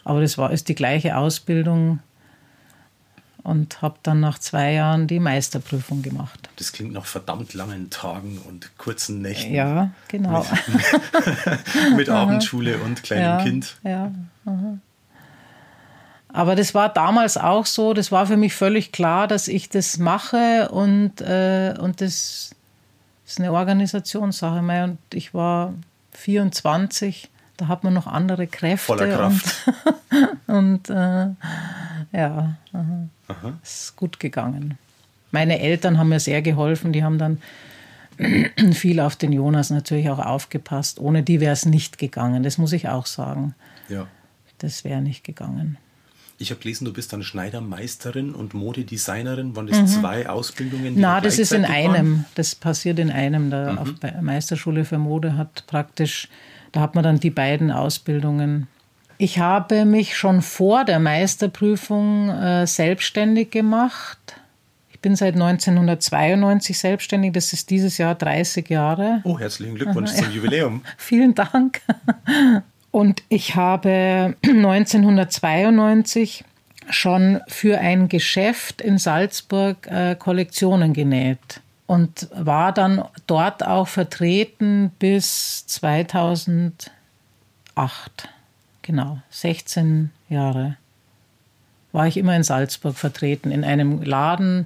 [0.04, 2.00] Aber das war ist die gleiche Ausbildung
[3.42, 6.48] und habe dann nach zwei Jahren die Meisterprüfung gemacht.
[6.56, 9.52] Das klingt nach verdammt langen Tagen und kurzen Nächten.
[9.52, 10.46] Ja, genau.
[10.68, 13.76] Mit, mit Abendschule und kleinem ja, Kind.
[13.82, 14.12] Ja.
[14.46, 14.78] Aha.
[16.32, 19.98] Aber das war damals auch so, das war für mich völlig klar, dass ich das
[19.98, 22.54] mache und, äh, und das
[23.26, 24.60] ist eine Organisationssache.
[24.60, 25.74] Und ich war
[26.12, 27.28] 24,
[27.62, 28.86] da hat man noch andere Kräfte.
[28.86, 29.70] Voller Kraft.
[30.48, 31.28] Und, und äh,
[32.12, 32.56] ja,
[33.62, 34.78] es ist gut gegangen.
[35.30, 37.40] Meine Eltern haben mir sehr geholfen, die haben dann
[38.72, 40.98] viel auf den Jonas natürlich auch aufgepasst.
[40.98, 43.54] Ohne die wäre es nicht gegangen, das muss ich auch sagen.
[43.88, 44.08] Ja.
[44.58, 45.78] Das wäre nicht gegangen.
[46.38, 49.54] Ich habe gelesen, du bist dann Schneidermeisterin und Modedesignerin.
[49.54, 49.86] Waren das mhm.
[49.86, 50.94] zwei Ausbildungen?
[50.96, 52.14] Na, das ist in einem.
[52.14, 52.24] Waren?
[52.34, 53.50] Das passiert in einem.
[53.50, 53.78] Da mhm.
[53.78, 56.28] auf der Meisterschule für Mode hat praktisch,
[56.72, 58.66] da hat man dann die beiden Ausbildungen.
[59.18, 64.18] Ich habe mich schon vor der Meisterprüfung äh, selbstständig gemacht.
[64.90, 67.32] Ich bin seit 1992 selbstständig.
[67.32, 69.20] Das ist dieses Jahr 30 Jahre.
[69.24, 70.32] Oh, herzlichen Glückwunsch zum.
[70.32, 70.82] Jubiläum.
[70.96, 71.82] Vielen Dank.
[72.90, 76.44] Und ich habe 1992
[76.90, 81.60] schon für ein Geschäft in Salzburg äh, Kollektionen genäht
[81.92, 86.88] und war dann dort auch vertreten bis 2008.
[88.80, 90.78] Genau, 16 Jahre
[91.92, 94.64] war ich immer in Salzburg vertreten, in einem Laden,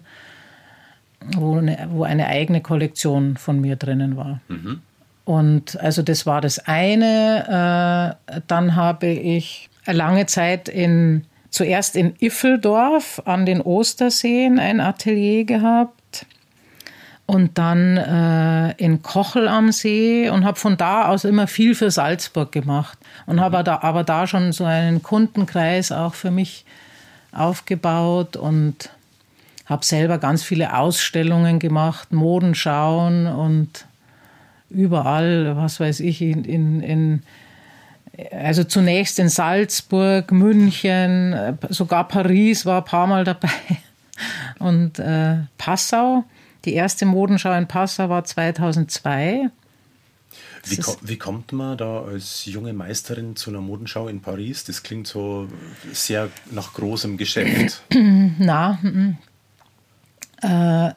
[1.37, 4.41] wo eine, wo eine eigene Kollektion von mir drinnen war.
[4.47, 4.83] Mhm.
[5.25, 8.15] Und also das war das eine.
[8.31, 15.45] Äh, dann habe ich lange Zeit in, zuerst in Iffeldorf an den Osterseen ein Atelier
[15.45, 16.06] gehabt.
[17.27, 21.91] Und dann äh, in Kochel am See und habe von da aus immer viel für
[21.91, 26.65] Salzburg gemacht und habe da, aber da schon so einen Kundenkreis auch für mich
[27.33, 28.91] aufgebaut und
[29.67, 33.87] habe selber ganz viele Ausstellungen gemacht, Modenschauen und
[34.71, 37.23] überall, was weiß ich, in, in, in
[38.31, 43.51] also zunächst in Salzburg, München, sogar Paris war ein paar Mal dabei
[44.59, 46.25] und äh, Passau.
[46.67, 49.51] Die erste Modenschau in Passau war 2002.
[50.65, 54.65] Wie, ko wie, kommt man da als junge Meisterin zu einer Modenschau in Paris?
[54.65, 55.49] Das klingt so
[55.93, 57.83] sehr nach großem Geschäft.
[58.39, 58.81] Na,
[60.43, 60.91] äh,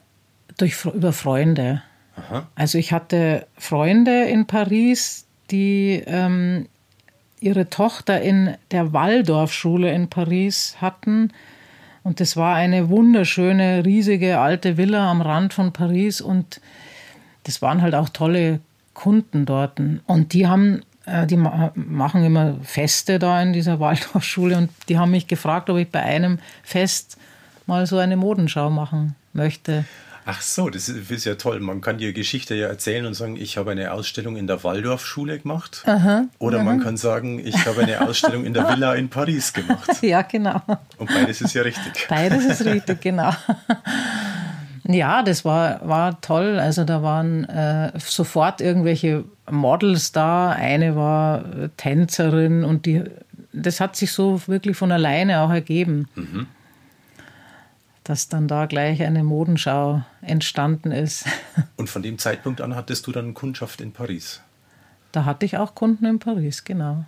[0.58, 1.84] durch, über Freunde.
[2.16, 2.48] Aha.
[2.56, 6.68] Also ich hatte Freunde in Paris, die ähm,
[7.40, 11.32] ihre Tochter in der Waldorfschule in Paris hatten
[12.10, 16.22] und das war eine wunderschöne, riesige alte Villa am Rand von Paris.
[16.22, 16.60] Und
[17.44, 18.62] das waren halt auch tolle
[18.96, 19.80] Kunden dort.
[20.08, 24.58] Und die haben, äh, die machen immer Feste da in dieser Waldorfschule.
[24.58, 27.20] Und die haben mich gefragt, ob ich bei einem Fest
[27.68, 29.86] mal so eine Modenschau machen möchte.
[30.32, 31.60] Ach so, das ist ja toll.
[31.60, 35.40] Man kann die Geschichte ja erzählen und sagen, ich habe eine Ausstellung in der Waldorfschule
[35.40, 35.82] gemacht.
[35.88, 36.66] Aha, Oder aha.
[36.66, 39.90] man kann sagen, ich habe eine Ausstellung in der Villa in Paris gemacht.
[40.02, 40.62] Ja, genau.
[40.98, 42.08] Und beides ist ja richtig.
[42.08, 43.32] Beides ist richtig, genau.
[44.88, 46.60] Ja, das war, war toll.
[46.60, 50.52] Also da waren äh, sofort irgendwelche Models da.
[50.52, 51.44] Eine war
[51.78, 53.04] Tänzerin und die,
[53.52, 56.08] das hat sich so wirklich von alleine auch ergeben.
[56.14, 56.48] Mhm
[58.10, 61.26] dass dann da gleich eine Modenschau entstanden ist.
[61.78, 64.42] Und von dem Zeitpunkt an hattest du dann Kundschaft in Paris?
[65.12, 67.06] Da hatte ich auch Kunden in Paris, genau.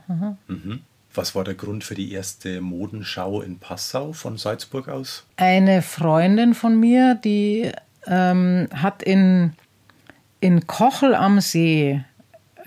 [0.47, 0.81] Mhm.
[1.11, 5.25] Was war der Grund für die erste Modenschau in Passau von Salzburg aus?
[5.37, 7.71] Eine Freundin von mir, die
[8.05, 9.53] ähm, hat in,
[10.39, 12.03] in Kochel am See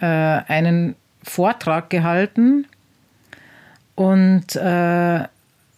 [0.00, 2.66] äh, einen Vortrag gehalten
[3.94, 5.24] und äh,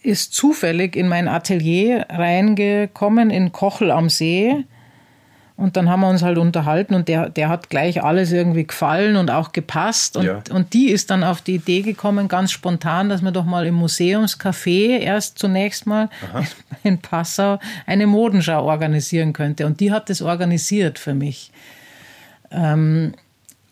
[0.06, 4.64] ist zufällig in mein Atelier reingekommen in Kochel am See.
[5.56, 9.16] Und dann haben wir uns halt unterhalten und der, der hat gleich alles irgendwie gefallen
[9.16, 10.18] und auch gepasst.
[10.18, 10.42] Und, ja.
[10.50, 13.82] und die ist dann auf die Idee gekommen, ganz spontan, dass man doch mal im
[13.82, 16.44] Museumscafé erst zunächst mal Aha.
[16.82, 19.64] in Passau eine Modenschau organisieren könnte.
[19.64, 21.50] Und die hat das organisiert für mich.
[22.50, 23.14] Ähm,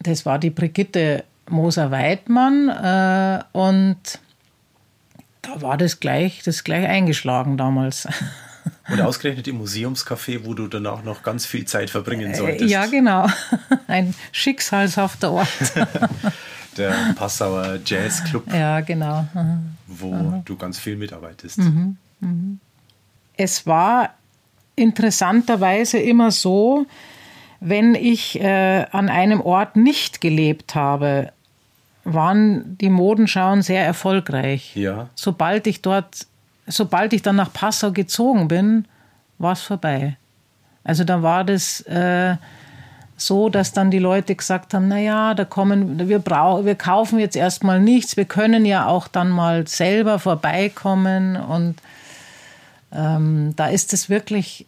[0.01, 3.99] das war die Brigitte Moser-Weidmann äh, und
[5.47, 8.09] da war das gleich, das gleich eingeschlagen damals.
[8.89, 12.71] Und ausgerechnet im Museumscafé, wo du danach noch ganz viel Zeit verbringen äh, solltest.
[12.71, 13.27] Ja, genau.
[13.87, 15.49] Ein schicksalshafter Ort.
[16.77, 18.53] Der Passauer Jazzclub.
[18.53, 19.27] Ja, genau.
[19.87, 20.43] Wo Aha.
[20.45, 21.59] du ganz viel mitarbeitest.
[21.59, 21.97] Mhm.
[22.21, 22.61] Mhm.
[23.37, 24.15] Es war
[24.75, 26.87] interessanterweise immer so,
[27.61, 31.33] wenn ich äh, an einem Ort nicht gelebt habe,
[32.05, 34.77] waren die Modenschauen sehr erfolgreich.
[34.77, 35.09] Ja.
[35.15, 36.27] Sobald ich dort,
[36.67, 38.87] sobald ich dann nach Passau gezogen bin,
[39.39, 40.17] war es vorbei.
[40.85, 42.37] Also da war das äh,
[43.17, 47.37] so, dass dann die Leute gesagt haben, naja, da kommen, wir brauchen, wir kaufen jetzt
[47.37, 51.77] erstmal nichts, wir können ja auch dann mal selber vorbeikommen und
[52.93, 54.67] ähm, da ist es wirklich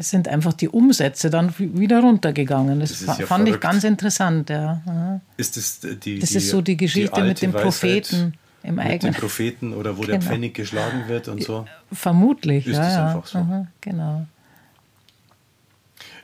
[0.00, 2.80] sind einfach die Umsätze dann wieder runtergegangen.
[2.80, 3.64] Das, das ja fand verrückt.
[3.64, 4.50] ich ganz interessant.
[4.50, 5.20] Ja.
[5.36, 8.92] Ist das die, das die, ist so die Geschichte die mit dem Propheten im eigenen.
[8.92, 10.12] Mit dem Propheten oder wo genau.
[10.12, 11.66] der Pfennig geschlagen wird und so.
[11.92, 12.88] Vermutlich, ist ja.
[12.88, 13.38] Ist einfach so.
[13.38, 14.26] Aha, genau.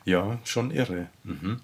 [0.04, 1.06] Ja, schon irre.
[1.24, 1.60] Mhm.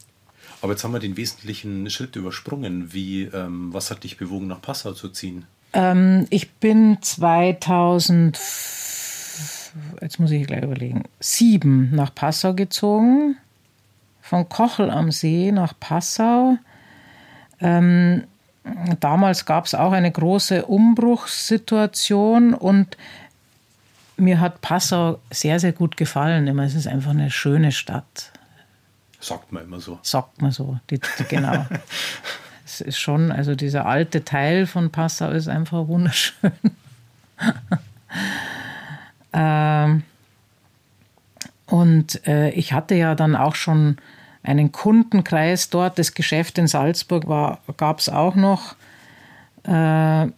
[0.63, 2.93] Aber jetzt haben wir den wesentlichen Schritt übersprungen.
[2.93, 5.45] Wie, ähm, was hat dich bewogen, nach Passau zu ziehen?
[5.73, 9.06] Ähm, ich bin 2004
[10.01, 13.37] jetzt muss ich gleich überlegen, sieben nach Passau gezogen,
[14.21, 16.57] von Kochel am See nach Passau.
[17.61, 18.25] Ähm,
[19.01, 22.97] damals gab es auch eine große Umbruchssituation und
[24.17, 26.47] mir hat Passau sehr, sehr gut gefallen.
[26.47, 28.33] Immer, es ist einfach eine schöne Stadt.
[29.21, 29.99] Sagt man immer so.
[30.03, 31.67] Sagt man so, die, die, genau.
[32.65, 36.53] es ist schon, also dieser alte Teil von Passau ist einfach wunderschön.
[39.37, 40.03] Ähm,
[41.67, 43.99] und äh, ich hatte ja dann auch schon
[44.43, 45.99] einen Kundenkreis dort.
[45.99, 47.27] Das Geschäft in Salzburg
[47.77, 48.77] gab es auch noch.
[49.65, 50.29] Äh,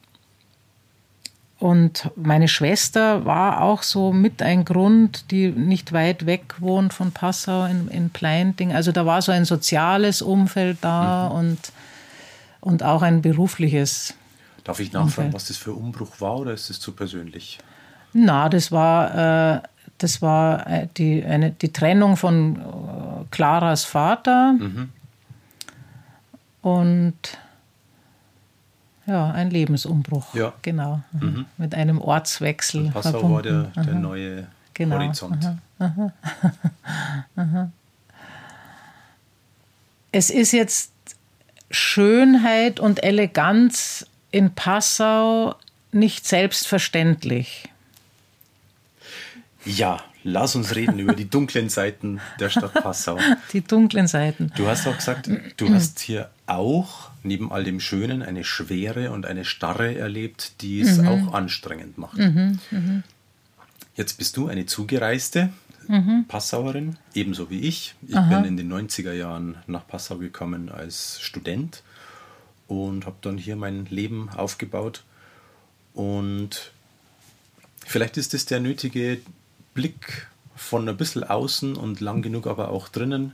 [1.58, 7.10] und meine Schwester war auch so mit ein Grund, die nicht weit weg wohnt von
[7.10, 8.72] Passau in, in Pleinting.
[8.72, 11.36] Also da war so ein soziales Umfeld da mhm.
[11.36, 11.58] und,
[12.60, 14.14] und auch ein berufliches.
[14.62, 15.34] Darf ich nachfragen, Umfeld.
[15.34, 17.58] was das für Umbruch war oder ist es zu persönlich?
[18.12, 19.60] Na, das war, äh,
[19.98, 22.60] das war äh, die, eine, die Trennung von äh,
[23.30, 24.90] Claras Vater mhm.
[26.62, 27.14] und
[29.06, 30.34] ja, ein Lebensumbruch.
[30.34, 30.52] Ja.
[30.62, 31.00] Genau.
[31.12, 31.46] Mhm.
[31.56, 32.86] Mit einem Ortswechsel.
[32.86, 33.34] Und Passau verbunden.
[33.34, 34.96] war der, der neue genau.
[34.96, 35.50] Horizont.
[35.78, 36.12] Aha.
[37.36, 37.70] Aha.
[40.12, 40.92] Es ist jetzt
[41.70, 45.54] Schönheit und Eleganz in Passau
[45.92, 47.68] nicht selbstverständlich.
[49.68, 53.18] Ja, lass uns reden über die dunklen Seiten der Stadt Passau.
[53.52, 54.50] Die dunklen Seiten.
[54.56, 59.26] Du hast auch gesagt, du hast hier auch neben all dem Schönen eine Schwere und
[59.26, 61.08] eine Starre erlebt, die es mhm.
[61.08, 62.16] auch anstrengend macht.
[62.16, 63.02] Mhm, mh.
[63.94, 65.50] Jetzt bist du eine Zugereiste,
[65.88, 66.24] mhm.
[66.28, 67.94] Passauerin, ebenso wie ich.
[68.06, 68.40] Ich Aha.
[68.40, 71.82] bin in den 90er Jahren nach Passau gekommen als Student
[72.68, 75.04] und habe dann hier mein Leben aufgebaut.
[75.94, 76.72] Und
[77.84, 79.18] vielleicht ist es der nötige
[79.78, 83.32] Blick von ein bisschen außen und lang genug aber auch drinnen,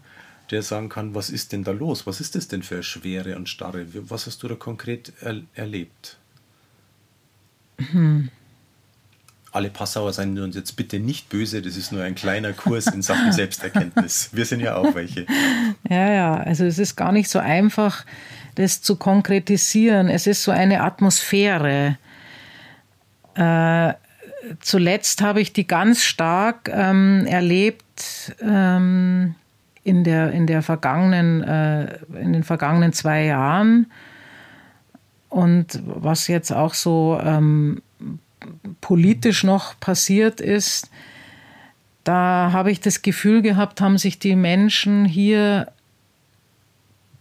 [0.51, 2.07] der sagen kann, was ist denn da los?
[2.07, 3.87] Was ist das denn für Schwere und Starre?
[4.11, 6.19] Was hast du da konkret er erlebt?
[7.79, 8.29] Hm
[9.55, 13.03] alle Passauer seien uns jetzt bitte nicht böse, das ist nur ein kleiner Kurs in
[13.03, 14.31] Sachen Selbsterkenntnis.
[14.33, 15.27] Wir sind ja auch welche.
[15.89, 18.05] Ja, ja, also es ist gar nicht so einfach,
[18.57, 20.09] das zu konkretisieren.
[20.09, 21.99] Es ist so eine Atmosphäre.
[23.37, 23.95] Äh,
[24.61, 29.35] zuletzt habe ich die ganz stark ähm, erlebt ähm,
[29.83, 33.91] in, der, in, der vergangenen, äh, in den vergangenen zwei Jahren.
[35.29, 37.83] Und was jetzt auch so ähm,
[38.81, 40.91] politisch noch passiert ist,
[42.05, 45.73] da habe ich das Gefühl gehabt, haben sich die Menschen hier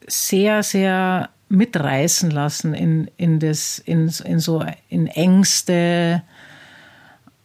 [0.08, 6.24] sehr, sehr mitreißen lassen in, in, das, in, in so in Ängste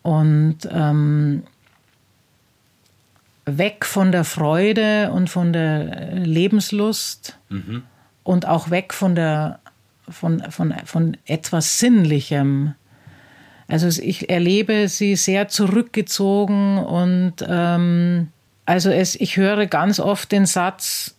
[0.03, 1.43] und ähm,
[3.45, 7.83] weg von der Freude und von der Lebenslust mhm.
[8.25, 9.61] und auch weg von der
[10.11, 12.75] von, von, von etwas Sinnlichem.
[13.69, 18.29] Also ich erlebe sie sehr zurückgezogen und ähm,
[18.65, 21.15] also es, ich höre ganz oft den Satz,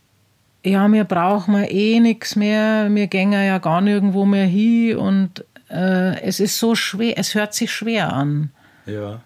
[0.66, 5.46] ja, mir brauchen wir eh nichts mehr, mir gänge ja gar nirgendwo mehr hin und
[5.70, 8.52] äh, es ist so schwer, es hört sich schwer an.
[8.90, 9.22] Ja.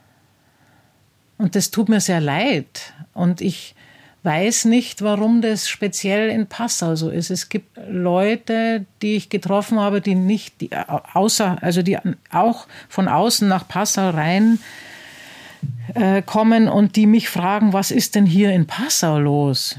[1.38, 2.93] Und das tut mir sehr leid.
[3.13, 3.76] Und ich,
[4.23, 7.30] weiß nicht, warum das speziell in Passau so ist.
[7.30, 10.69] Es gibt Leute, die ich getroffen habe, die nicht, die
[11.13, 11.99] außer, also die
[12.32, 14.60] auch von außen nach Passau rein
[15.93, 19.78] äh, kommen und die mich fragen, was ist denn hier in Passau los?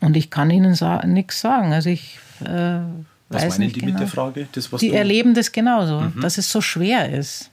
[0.00, 1.72] Und ich kann ihnen sa nichts sagen.
[1.72, 2.80] Also ich äh,
[3.28, 3.92] was weiß meinen nicht die genau.
[3.92, 4.48] mit der Frage?
[4.50, 6.20] Das, die erleben das genauso, mhm.
[6.20, 7.51] dass es so schwer ist.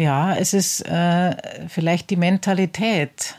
[0.00, 1.36] Ja, es ist äh,
[1.68, 3.36] vielleicht die Mentalität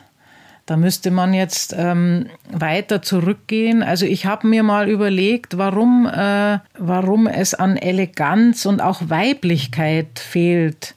[0.71, 3.83] da müsste man jetzt ähm, weiter zurückgehen.
[3.83, 10.19] Also ich habe mir mal überlegt, warum, äh, warum es an Eleganz und auch Weiblichkeit
[10.19, 10.95] fehlt.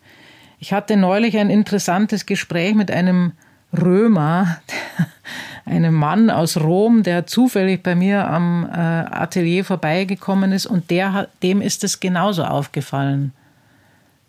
[0.60, 3.32] Ich hatte neulich ein interessantes Gespräch mit einem
[3.76, 4.58] Römer,
[5.64, 11.26] einem Mann aus Rom, der zufällig bei mir am äh, Atelier vorbeigekommen ist und der,
[11.42, 13.32] dem ist es genauso aufgefallen.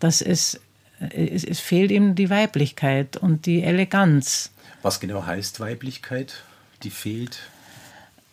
[0.00, 0.60] Das ist,
[1.00, 4.50] es, es fehlt ihm die Weiblichkeit und die Eleganz.
[4.82, 6.42] Was genau heißt Weiblichkeit,
[6.82, 7.40] die fehlt?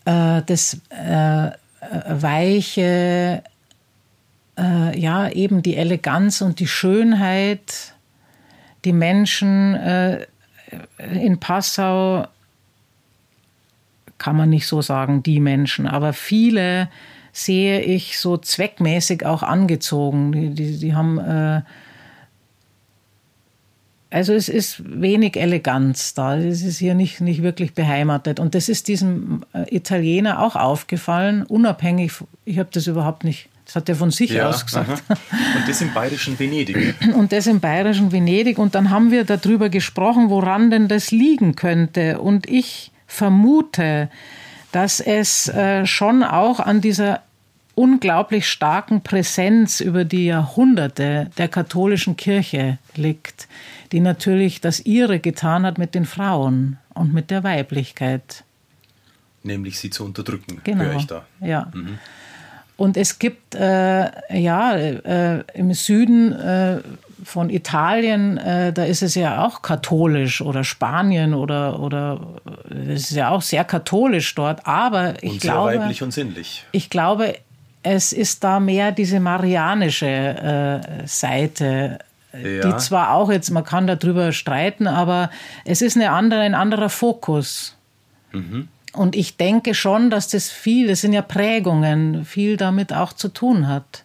[0.06, 1.52] Äh, das äh,
[2.08, 3.43] weiche,
[4.58, 7.93] äh, ja, eben die Eleganz und die Schönheit,
[8.86, 10.26] die Menschen äh,
[11.13, 12.28] in Passau,
[14.17, 16.89] kann man nicht so sagen, die Menschen, aber viele
[17.34, 20.32] sehe ich so zweckmäßig auch angezogen.
[20.32, 21.62] Die, die, die haben äh,
[24.13, 26.38] also es ist wenig Eleganz da.
[26.38, 28.39] Es ist hier nicht, nicht wirklich beheimatet.
[28.39, 32.12] Und das ist diesem äh, Italiener auch aufgefallen, unabhängig.
[32.45, 33.49] Ich habe das überhaupt nicht.
[33.65, 35.02] Das hat er von sich ja, aus gesagt.
[35.08, 35.17] Aha.
[35.56, 36.93] Und das im bayerischen Venedig.
[37.15, 38.60] Und das im bayerischen Venedig.
[38.60, 42.19] Und dann haben wir darüber gesprochen, woran denn das liegen könnte.
[42.19, 44.12] Und ich vermute,
[44.71, 47.21] dass es äh, schon auch an dieser
[47.75, 53.47] unglaublich starken Präsenz über die Jahrhunderte der katholischen Kirche liegt
[53.93, 58.43] die natürlich das ihre getan hat mit den Frauen und mit der Weiblichkeit.
[59.43, 60.84] Nämlich sie zu unterdrücken, genau.
[60.84, 61.26] höre ich da.
[61.39, 61.71] Ja.
[61.74, 61.99] Mhm.
[62.76, 66.82] Und es gibt äh, ja äh, im Süden äh,
[67.24, 72.41] von Italien, äh, da ist es ja auch katholisch oder Spanien oder oder
[72.88, 74.65] es ist ja auch sehr katholisch dort.
[74.65, 76.65] Aber ich und glaube, sehr weiblich und sinnlich.
[76.71, 77.36] Ich glaube,
[77.84, 81.99] es ist da mehr diese marianische äh, Seite
[82.34, 82.61] ja.
[82.61, 85.29] die zwar auch jetzt, man kann darüber streiten, aber
[85.65, 87.77] es ist eine andere, ein anderer Fokus.
[88.31, 88.67] Mhm.
[88.93, 93.29] Und ich denke schon, dass das viel, das sind ja Prägungen, viel damit auch zu
[93.29, 94.03] tun hat.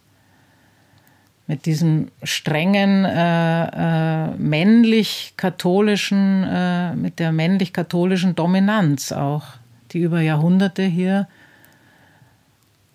[1.46, 9.44] Mit diesem strengen äh, äh, männlich-katholischen, äh, mit der männlich-katholischen Dominanz auch,
[9.92, 11.26] die über Jahrhunderte hier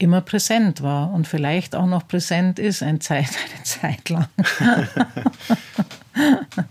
[0.04, 4.28] immer präsent war und vielleicht auch noch präsent ist eine Zeit, eine Zeit lang.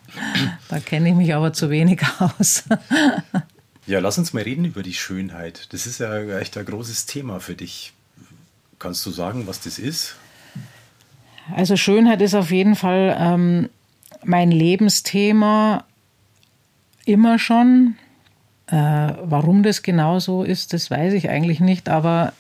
[0.69, 2.65] da kenne ich mich aber zu wenig aus.
[3.87, 5.73] ja, lass uns mal reden über die Schönheit.
[5.73, 7.93] Das ist ja echt ein großes Thema für dich.
[8.79, 10.17] Kannst du sagen, was das ist?
[11.55, 13.69] Also Schönheit ist auf jeden Fall ähm,
[14.23, 15.85] mein Lebensthema
[17.05, 17.97] immer schon.
[18.67, 22.33] Äh, warum das genau so ist, das weiß ich eigentlich nicht, aber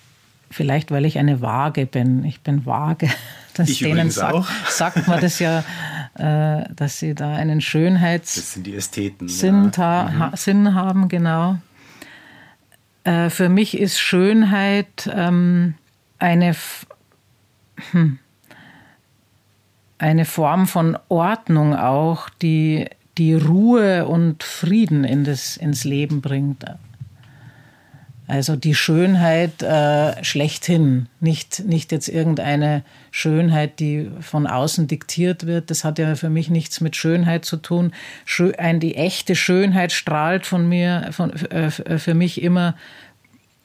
[0.52, 2.24] Vielleicht, weil ich eine Waage bin.
[2.24, 3.08] Ich bin vage.
[3.54, 4.48] Das ich denen sagt, auch.
[4.70, 5.62] sagt man das ja,
[6.14, 10.04] äh, dass sie da einen Schönheits das sind die Ästheten, Sinn, ja.
[10.04, 10.18] mhm.
[10.18, 11.58] ha Sinn haben, genau.
[13.04, 15.74] Äh, für mich ist Schönheit ähm,
[16.18, 16.56] eine,
[17.90, 18.18] hm,
[19.98, 22.88] eine Form von Ordnung auch, die
[23.18, 26.64] die Ruhe und Frieden in das, ins Leben bringt.
[28.28, 35.70] Also die Schönheit äh, schlechthin, nicht, nicht jetzt irgendeine Schönheit, die von außen diktiert wird.
[35.70, 37.92] Das hat ja für mich nichts mit Schönheit zu tun.
[38.24, 42.76] Schö ein, die echte Schönheit strahlt von mir, von, äh, für mich immer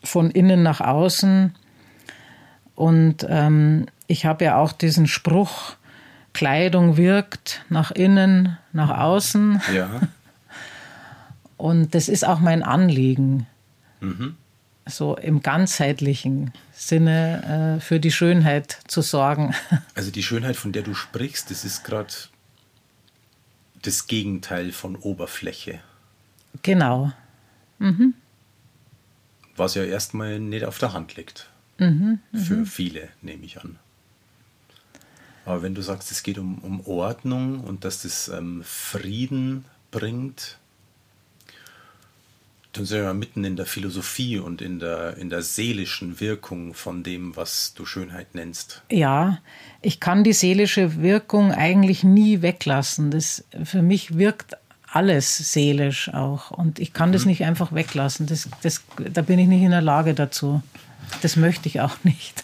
[0.03, 1.53] von innen nach außen.
[2.75, 5.75] Und ähm, ich habe ja auch diesen Spruch,
[6.33, 9.61] Kleidung wirkt nach innen, nach außen.
[9.73, 9.87] Ja.
[11.57, 13.47] Und das ist auch mein Anliegen.
[14.01, 14.35] Mhm
[14.89, 19.53] so im ganzheitlichen Sinne äh, für die Schönheit zu sorgen.
[19.95, 22.13] Also die Schönheit, von der du sprichst, das ist gerade
[23.81, 25.79] das Gegenteil von Oberfläche.
[26.61, 27.11] Genau.
[27.79, 28.13] Mhm.
[29.55, 31.49] Was ja erstmal nicht auf der Hand liegt.
[31.79, 33.77] Mhm, mhm, für viele, nehme ich an.
[35.45, 40.57] Aber wenn du sagst, es geht um, um Ordnung und dass das ähm, Frieden bringt,
[42.73, 47.03] dann sind wir mitten in der Philosophie und in der, in der seelischen Wirkung von
[47.03, 48.83] dem, was du Schönheit nennst.
[48.91, 49.39] Ja,
[49.81, 53.11] ich kann die seelische Wirkung eigentlich nie weglassen.
[53.11, 54.55] Das, für mich wirkt
[54.91, 56.51] alles seelisch auch.
[56.51, 57.29] Und ich kann das mhm.
[57.29, 58.27] nicht einfach weglassen.
[58.27, 60.61] Das, das, da bin ich nicht in der Lage dazu.
[61.21, 62.43] Das möchte ich auch nicht.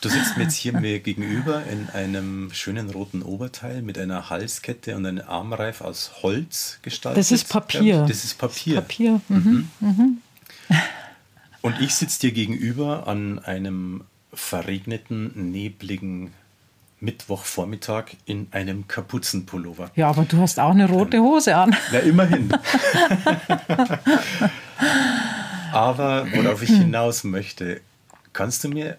[0.00, 4.96] Du sitzt mir jetzt hier mir gegenüber in einem schönen roten Oberteil mit einer Halskette
[4.96, 7.18] und einem Armreif aus Holz gestaltet.
[7.18, 8.04] Das ist Papier.
[8.06, 8.76] Das ist Papier.
[8.76, 9.20] Das ist Papier.
[9.28, 9.68] Mhm.
[9.80, 9.88] Mhm.
[9.88, 10.18] mhm.
[11.60, 16.32] Und ich sitze dir gegenüber an einem verregneten, nebligen
[17.00, 19.90] Mittwochvormittag in einem Kapuzenpullover.
[19.94, 21.76] Ja, aber du hast auch eine rote Hose an.
[21.92, 22.50] Na, immerhin.
[25.72, 27.80] Aber worauf ich hinaus möchte,
[28.32, 28.98] kannst du mir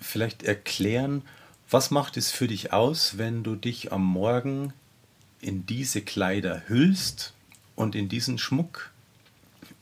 [0.00, 1.22] vielleicht erklären,
[1.70, 4.72] was macht es für dich aus, wenn du dich am Morgen
[5.40, 7.32] in diese Kleider hüllst
[7.76, 8.90] und in diesen Schmuck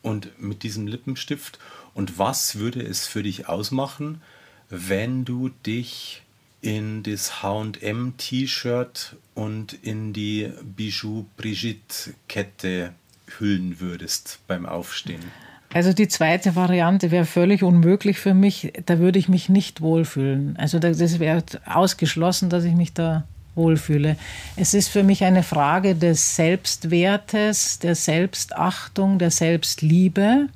[0.02, 1.58] und mit diesem Lippenstift?
[1.92, 4.22] Und was würde es für dich ausmachen,
[4.68, 6.22] wenn du dich
[6.62, 12.94] in das HM-T-Shirt und in die Bijou Brigitte-Kette
[13.38, 15.24] hüllen würdest beim Aufstehen?
[15.72, 18.72] Also die zweite Variante wäre völlig unmöglich für mich.
[18.86, 20.56] Da würde ich mich nicht wohlfühlen.
[20.56, 24.16] Also das wäre ausgeschlossen, dass ich mich da wohlfühle.
[24.56, 30.48] Es ist für mich eine Frage des Selbstwertes, der Selbstachtung, der Selbstliebe.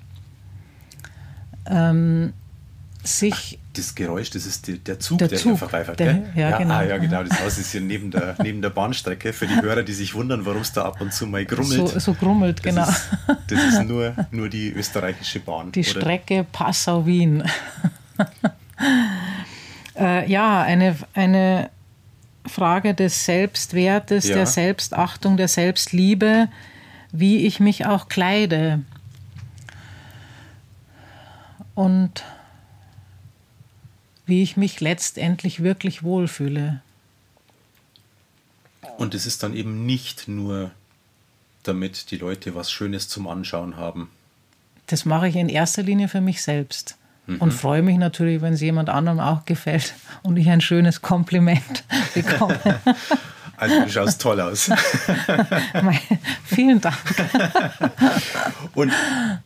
[1.67, 2.33] Ähm,
[3.05, 6.01] sich das Geräusch, das ist die, der Zug, der, der Zug, hier vorbeifährt.
[6.01, 6.75] Der, ja, ja, genau.
[6.75, 7.23] Ah, ja, genau.
[7.23, 9.33] Das Haus ist hier neben der, neben der Bahnstrecke.
[9.33, 11.89] Für die Hörer, die sich wundern, warum es da ab und zu mal grummelt.
[11.89, 12.89] So, so grummelt, das genau.
[12.89, 13.11] Ist,
[13.49, 15.73] das ist nur, nur die österreichische Bahn.
[15.73, 16.01] Die oder?
[16.01, 17.45] Strecke Passau-Wien.
[19.99, 21.71] äh, ja, eine, eine
[22.47, 24.37] Frage des Selbstwertes, ja.
[24.37, 26.49] der Selbstachtung, der Selbstliebe,
[27.13, 28.81] wie ich mich auch kleide.
[31.75, 32.25] Und
[34.27, 36.83] wie ich mich letztendlich wirklich wohlfühle.
[38.97, 40.71] Und es ist dann eben nicht nur,
[41.63, 44.11] damit die Leute was Schönes zum Anschauen haben.
[44.87, 46.97] Das mache ich in erster Linie für mich selbst.
[47.27, 47.39] Mhm.
[47.39, 51.85] Und freue mich natürlich, wenn es jemand anderem auch gefällt und ich ein schönes Kompliment
[52.15, 52.81] bekomme.
[53.57, 54.71] Also du schaust toll aus.
[56.45, 56.97] Vielen Dank.
[58.75, 58.93] Und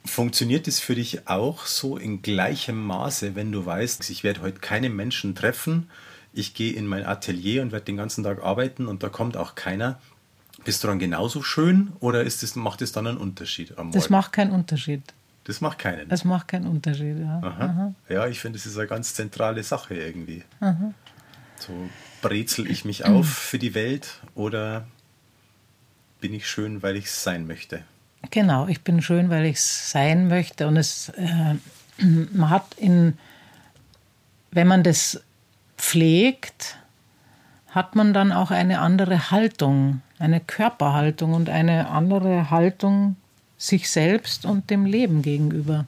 [0.04, 4.60] funktioniert es für dich auch so in gleichem Maße, wenn du weißt, ich werde heute
[4.60, 5.88] keine Menschen treffen,
[6.32, 9.54] ich gehe in mein Atelier und werde den ganzen Tag arbeiten und da kommt auch
[9.54, 9.98] keiner.
[10.64, 13.92] Bist du dann genauso schön oder ist das, macht es dann einen Unterschied am Morgen?
[13.92, 15.02] Das macht keinen Unterschied.
[15.44, 16.08] Das macht keinen.
[16.08, 17.40] Das macht keinen Unterschied, ja.
[17.42, 17.64] Aha.
[17.64, 17.94] Aha.
[18.08, 20.42] Ja, ich finde, das ist eine ganz zentrale Sache irgendwie.
[20.60, 20.92] Aha.
[21.58, 21.72] So
[22.20, 24.86] brezel ich mich auf für die Welt oder
[26.20, 27.84] bin ich schön, weil ich es sein möchte?
[28.30, 30.66] Genau, ich bin schön, weil ich es sein möchte.
[30.66, 31.54] Und es, äh,
[32.32, 33.18] man hat in,
[34.50, 35.22] wenn man das
[35.76, 36.78] pflegt,
[37.68, 43.16] hat man dann auch eine andere Haltung, eine Körperhaltung und eine andere Haltung
[43.56, 45.84] sich selbst und dem Leben gegenüber.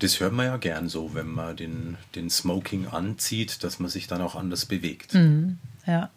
[0.00, 4.06] Das hört man ja gern so, wenn man den, den Smoking anzieht, dass man sich
[4.06, 5.12] dann auch anders bewegt.
[5.12, 6.10] Mhm, ja.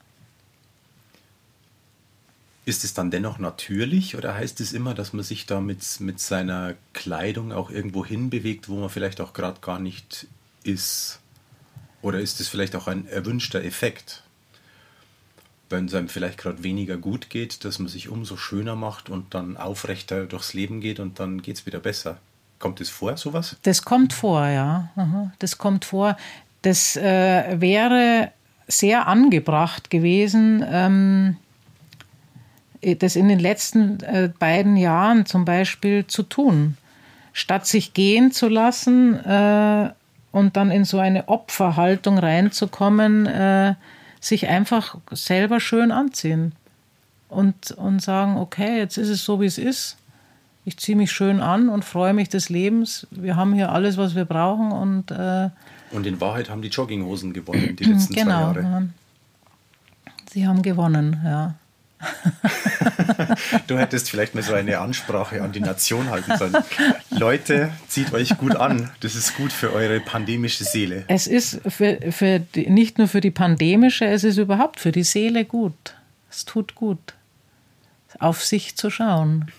[2.65, 6.21] Ist es dann dennoch natürlich oder heißt es immer, dass man sich da mit, mit
[6.21, 10.27] seiner Kleidung auch irgendwo hinbewegt, wo man vielleicht auch gerade gar nicht
[10.63, 11.19] ist?
[12.01, 14.23] Oder ist es vielleicht auch ein erwünschter Effekt?
[15.69, 19.33] Wenn es einem vielleicht gerade weniger gut geht, dass man sich umso schöner macht und
[19.33, 22.21] dann aufrechter durchs Leben geht und dann geht es wieder besser.
[22.63, 23.57] Kommt das vor, sowas?
[23.63, 24.87] Das kommt vor, ja.
[25.39, 26.15] Das kommt vor.
[26.61, 28.31] Das äh, wäre
[28.69, 31.35] sehr angebracht gewesen, ähm,
[32.99, 36.77] das in den letzten äh, beiden Jahren zum Beispiel zu tun.
[37.33, 39.91] Statt sich gehen zu lassen äh,
[40.31, 43.75] und dann in so eine Opferhaltung reinzukommen, äh,
[44.21, 46.53] sich einfach selber schön anziehen
[47.27, 49.97] und, und sagen, okay, jetzt ist es so, wie es ist.
[50.65, 53.05] Ich ziehe mich schön an und freue mich des Lebens.
[53.11, 54.71] Wir haben hier alles, was wir brauchen.
[54.71, 55.49] Und, äh,
[55.91, 58.61] und in Wahrheit haben die Jogginghosen gewonnen die letzten genau, zwei Jahre.
[58.61, 58.83] Ja.
[60.31, 61.55] Sie haben gewonnen, ja.
[63.67, 66.55] du hättest vielleicht mal so eine Ansprache an die Nation halten sollen.
[67.11, 68.89] Leute, zieht euch gut an.
[68.99, 71.05] Das ist gut für eure pandemische Seele.
[71.07, 75.03] Es ist für, für die, nicht nur für die pandemische, es ist überhaupt für die
[75.03, 75.95] Seele gut.
[76.29, 77.13] Es tut gut,
[78.19, 79.51] auf sich zu schauen.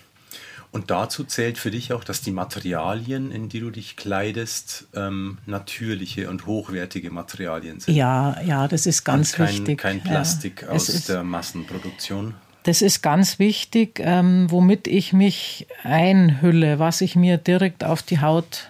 [0.75, 5.37] Und dazu zählt für dich auch, dass die Materialien, in die du dich kleidest, ähm,
[5.45, 7.95] natürliche und hochwertige Materialien sind.
[7.95, 9.77] Ja, ja, das ist ganz kein, wichtig.
[9.77, 12.33] Kein Plastik ja, aus ist, der Massenproduktion.
[12.63, 18.19] Das ist ganz wichtig, ähm, womit ich mich einhülle, was ich mir direkt auf die
[18.19, 18.69] Haut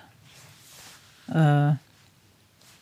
[1.34, 1.72] äh,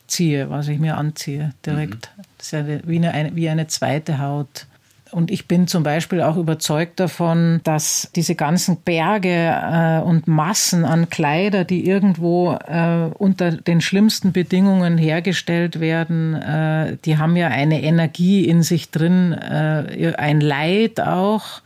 [0.07, 2.11] ziehe, was ich mir anziehe, direkt.
[2.17, 2.24] Mhm.
[2.39, 4.67] Das ist ja wie eine, wie eine zweite Haut.
[5.14, 10.86] Und ich bin zum Beispiel auch überzeugt davon, dass diese ganzen Berge äh, und Massen
[10.86, 17.49] an Kleider, die irgendwo äh, unter den schlimmsten Bedingungen hergestellt werden, äh, die haben ja
[17.49, 21.61] eine Energie in sich drin, äh, ein Leid auch,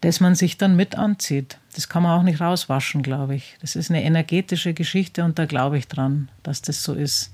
[0.00, 1.58] das man sich dann mit anzieht.
[1.74, 3.56] Das kann man auch nicht rauswaschen, glaube ich.
[3.60, 7.32] Das ist eine energetische Geschichte und da glaube ich dran, dass das so ist.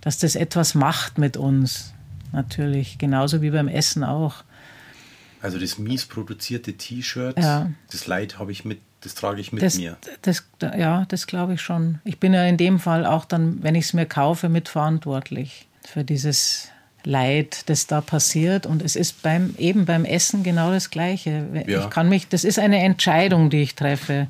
[0.00, 1.92] Dass das etwas macht mit uns,
[2.32, 2.98] natürlich.
[2.98, 4.44] Genauso wie beim Essen auch.
[5.42, 7.70] Also das mies produzierte T-Shirt, ja.
[7.90, 9.96] das Leid habe ich mit, das trage ich mit das, mir.
[10.22, 11.98] Das, ja, das glaube ich schon.
[12.04, 16.04] Ich bin ja in dem Fall auch dann, wenn ich es mir kaufe, mitverantwortlich für
[16.04, 16.68] dieses
[17.04, 18.66] Leid, das da passiert.
[18.66, 21.46] Und es ist beim, eben beim Essen genau das Gleiche.
[21.66, 21.84] Ja.
[21.84, 24.28] Ich kann mich, das ist eine Entscheidung, die ich treffe.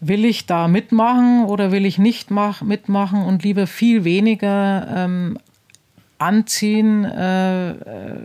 [0.00, 5.38] Will ich da mitmachen oder will ich nicht mach, mitmachen und lieber viel weniger ähm,
[6.18, 8.20] anziehen, äh, äh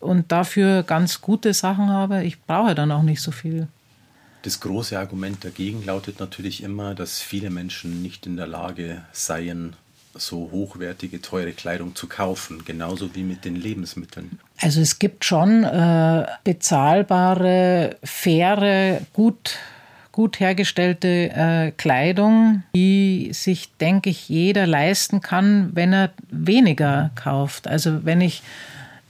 [0.00, 3.68] und dafür ganz gute Sachen habe, ich brauche dann auch nicht so viel.
[4.42, 9.74] Das große Argument dagegen lautet natürlich immer, dass viele Menschen nicht in der Lage seien,
[10.14, 14.38] so hochwertige, teure Kleidung zu kaufen, genauso wie mit den Lebensmitteln.
[14.60, 19.58] Also es gibt schon äh, bezahlbare, faire, gut,
[20.12, 27.68] gut hergestellte äh, Kleidung, die sich, denke ich, jeder leisten kann, wenn er weniger kauft.
[27.68, 28.42] Also wenn ich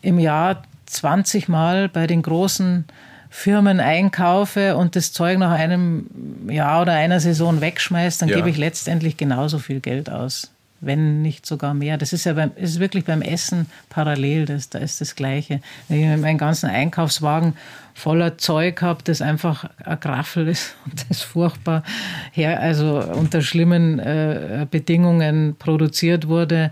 [0.02, 2.84] im Jahr 20 Mal bei den großen
[3.30, 6.06] Firmen einkaufe und das Zeug nach einem
[6.48, 8.36] Jahr oder einer Saison wegschmeißt, dann ja.
[8.36, 10.50] gebe ich letztendlich genauso viel Geld aus.
[10.80, 11.98] Wenn nicht sogar mehr.
[11.98, 15.60] Das ist ja beim, ist wirklich beim Essen parallel, das, da ist das Gleiche.
[15.88, 17.54] Wenn ich meinen ganzen Einkaufswagen
[17.94, 21.82] voller Zeug habe, das einfach ein Graffel ist und das furchtbar
[22.30, 26.70] her, also unter schlimmen äh, Bedingungen produziert wurde,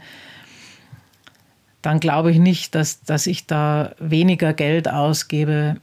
[1.87, 5.76] dann glaube ich nicht, dass, dass ich da weniger Geld ausgebe,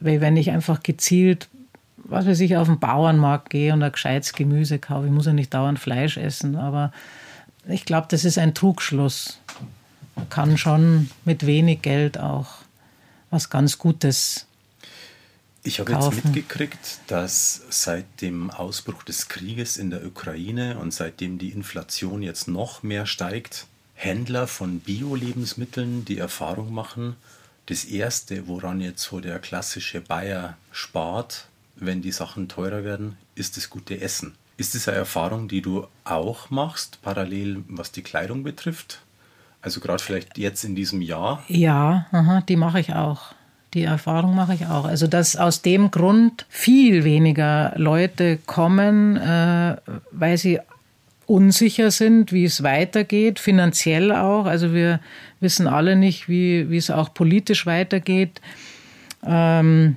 [0.00, 1.48] weil wenn ich einfach gezielt,
[1.96, 5.06] was weiß ich, auf den Bauernmarkt gehe und ein gescheites Gemüse kaufe.
[5.06, 6.92] Ich muss ja nicht dauernd Fleisch essen, aber
[7.68, 9.38] ich glaube, das ist ein Trugschluss.
[10.16, 12.48] Man kann schon mit wenig Geld auch
[13.30, 14.48] was ganz Gutes
[15.62, 21.38] Ich habe jetzt mitgekriegt, dass seit dem Ausbruch des Krieges in der Ukraine und seitdem
[21.38, 27.16] die Inflation jetzt noch mehr steigt, Händler von Bio-Lebensmitteln die Erfahrung machen,
[27.66, 33.56] das Erste, woran jetzt so der klassische Bayer spart, wenn die Sachen teurer werden, ist
[33.56, 34.34] das gute Essen.
[34.56, 39.00] Ist das eine Erfahrung, die du auch machst, parallel was die Kleidung betrifft?
[39.62, 41.42] Also gerade vielleicht jetzt in diesem Jahr?
[41.48, 43.34] Ja, aha, die mache ich auch.
[43.72, 44.84] Die Erfahrung mache ich auch.
[44.84, 49.76] Also, dass aus dem Grund viel weniger Leute kommen, äh,
[50.12, 50.60] weil sie
[51.26, 54.46] unsicher sind, wie es weitergeht, finanziell auch.
[54.46, 55.00] Also wir
[55.40, 58.40] wissen alle nicht, wie, wie es auch politisch weitergeht,
[59.26, 59.96] ähm,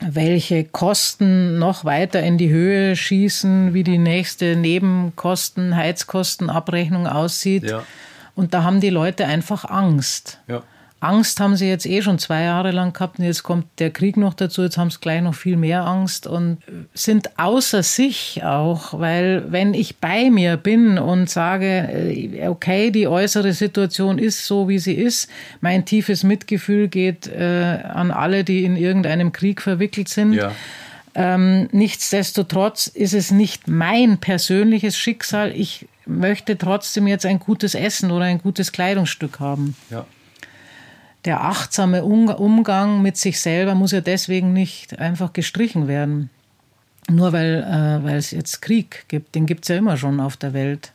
[0.00, 7.64] welche Kosten noch weiter in die Höhe schießen, wie die nächste Nebenkosten, Heizkostenabrechnung aussieht.
[7.64, 7.84] Ja.
[8.34, 10.40] Und da haben die Leute einfach Angst.
[10.48, 10.62] Ja.
[11.02, 14.16] Angst haben sie jetzt eh schon zwei Jahre lang gehabt und jetzt kommt der Krieg
[14.16, 16.58] noch dazu, jetzt haben sie gleich noch viel mehr Angst und
[16.94, 23.08] sind außer sich auch, weil wenn ich bei mir bin und sage, äh, okay, die
[23.08, 25.28] äußere Situation ist so, wie sie ist,
[25.60, 30.34] mein tiefes Mitgefühl geht äh, an alle, die in irgendeinem Krieg verwickelt sind.
[30.34, 30.52] Ja.
[31.16, 35.52] Ähm, nichtsdestotrotz ist es nicht mein persönliches Schicksal.
[35.54, 39.76] Ich möchte trotzdem jetzt ein gutes Essen oder ein gutes Kleidungsstück haben.
[39.90, 40.06] Ja
[41.24, 46.30] der achtsame Umgang mit sich selber muss ja deswegen nicht einfach gestrichen werden.
[47.10, 50.36] Nur weil, äh, weil es jetzt Krieg gibt, den gibt es ja immer schon auf
[50.36, 50.92] der Welt.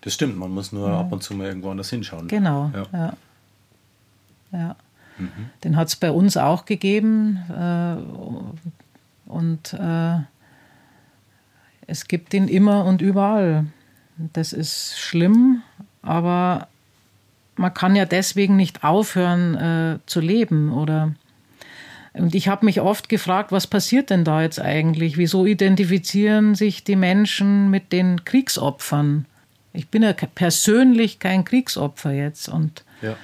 [0.00, 1.00] Das stimmt, man muss nur ja.
[1.00, 2.28] ab und zu mal irgendwo anders hinschauen.
[2.28, 2.86] Genau, ja.
[2.92, 3.16] ja.
[4.52, 4.76] ja.
[5.18, 5.50] Mhm.
[5.62, 7.38] Den hat es bei uns auch gegeben.
[7.48, 10.18] Äh, und äh,
[11.86, 13.66] es gibt ihn immer und überall.
[14.32, 15.62] Das ist schlimm,
[16.02, 16.68] aber
[17.56, 21.14] man kann ja deswegen nicht aufhören äh, zu leben oder
[22.14, 25.16] und ich habe mich oft gefragt, was passiert denn da jetzt eigentlich?
[25.16, 29.24] Wieso identifizieren sich die Menschen mit den Kriegsopfern?
[29.72, 33.16] Ich bin ja persönlich kein Kriegsopfer jetzt und ja.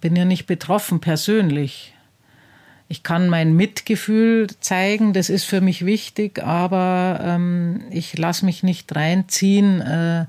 [0.00, 1.94] bin ja nicht betroffen persönlich.
[2.88, 8.62] Ich kann mein Mitgefühl zeigen, das ist für mich wichtig, aber ähm, ich lasse mich
[8.64, 10.24] nicht reinziehen äh,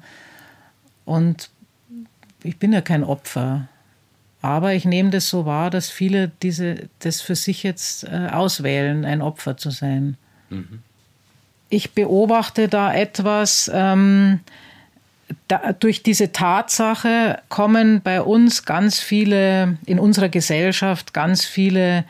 [1.06, 1.50] und
[2.44, 3.68] ich bin ja kein Opfer.
[4.42, 9.04] Aber ich nehme das so wahr, dass viele diese, das für sich jetzt äh, auswählen,
[9.04, 10.16] ein Opfer zu sein.
[10.50, 10.80] Mhm.
[11.70, 14.40] Ich beobachte da etwas, ähm,
[15.48, 22.06] da, durch diese Tatsache kommen bei uns ganz viele, in unserer Gesellschaft ganz viele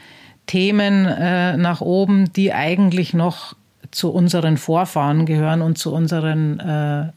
[0.46, 3.56] Themen äh, nach oben, die eigentlich noch
[3.92, 7.12] zu unseren Vorfahren gehören und zu unseren äh,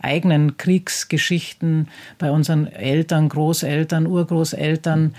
[0.00, 1.88] eigenen Kriegsgeschichten
[2.18, 5.14] bei unseren Eltern, Großeltern, Urgroßeltern,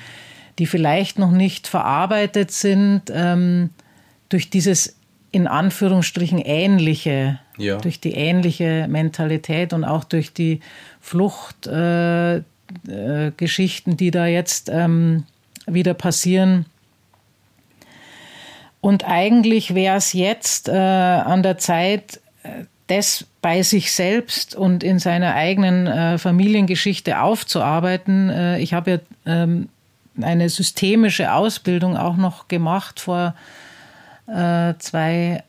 [0.57, 3.71] die vielleicht noch nicht verarbeitet sind ähm,
[4.30, 4.95] durch dieses
[5.32, 7.77] in Anführungsstrichen ähnliche, ja.
[7.77, 10.59] durch die ähnliche Mentalität und auch durch die
[11.01, 12.43] Fluchtgeschichten,
[12.88, 15.25] äh, äh, die da jetzt ähm,
[15.67, 16.65] wieder passieren.
[18.82, 24.84] Und eigentlich wäre es jetzt äh, an der Zeit, äh, das bei sich selbst und
[24.84, 28.30] in seiner eigenen äh, Familiengeschichte aufzuarbeiten.
[28.30, 29.70] Äh, ich habe ja ähm,
[30.20, 33.36] eine systemische Ausbildung auch noch gemacht vor
[34.28, 35.44] äh, zwei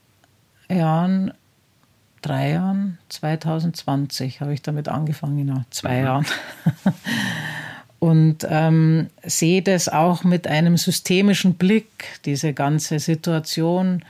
[0.69, 1.33] Jahren,
[2.21, 6.05] drei Jahren, 2020 habe ich damit angefangen, genau, zwei mhm.
[6.05, 6.27] Jahren.
[7.99, 14.05] und ähm, sehe das auch mit einem systemischen Blick, diese ganze Situation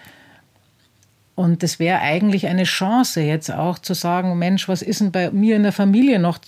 [1.35, 5.31] und das wäre eigentlich eine Chance, jetzt auch zu sagen, Mensch, was ist denn bei
[5.31, 6.39] mir in der Familie noch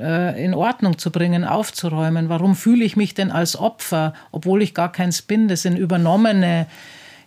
[0.00, 2.28] äh, in Ordnung zu bringen, aufzuräumen?
[2.28, 5.48] Warum fühle ich mich denn als Opfer, obwohl ich gar keins bin?
[5.48, 6.66] Das sind übernommene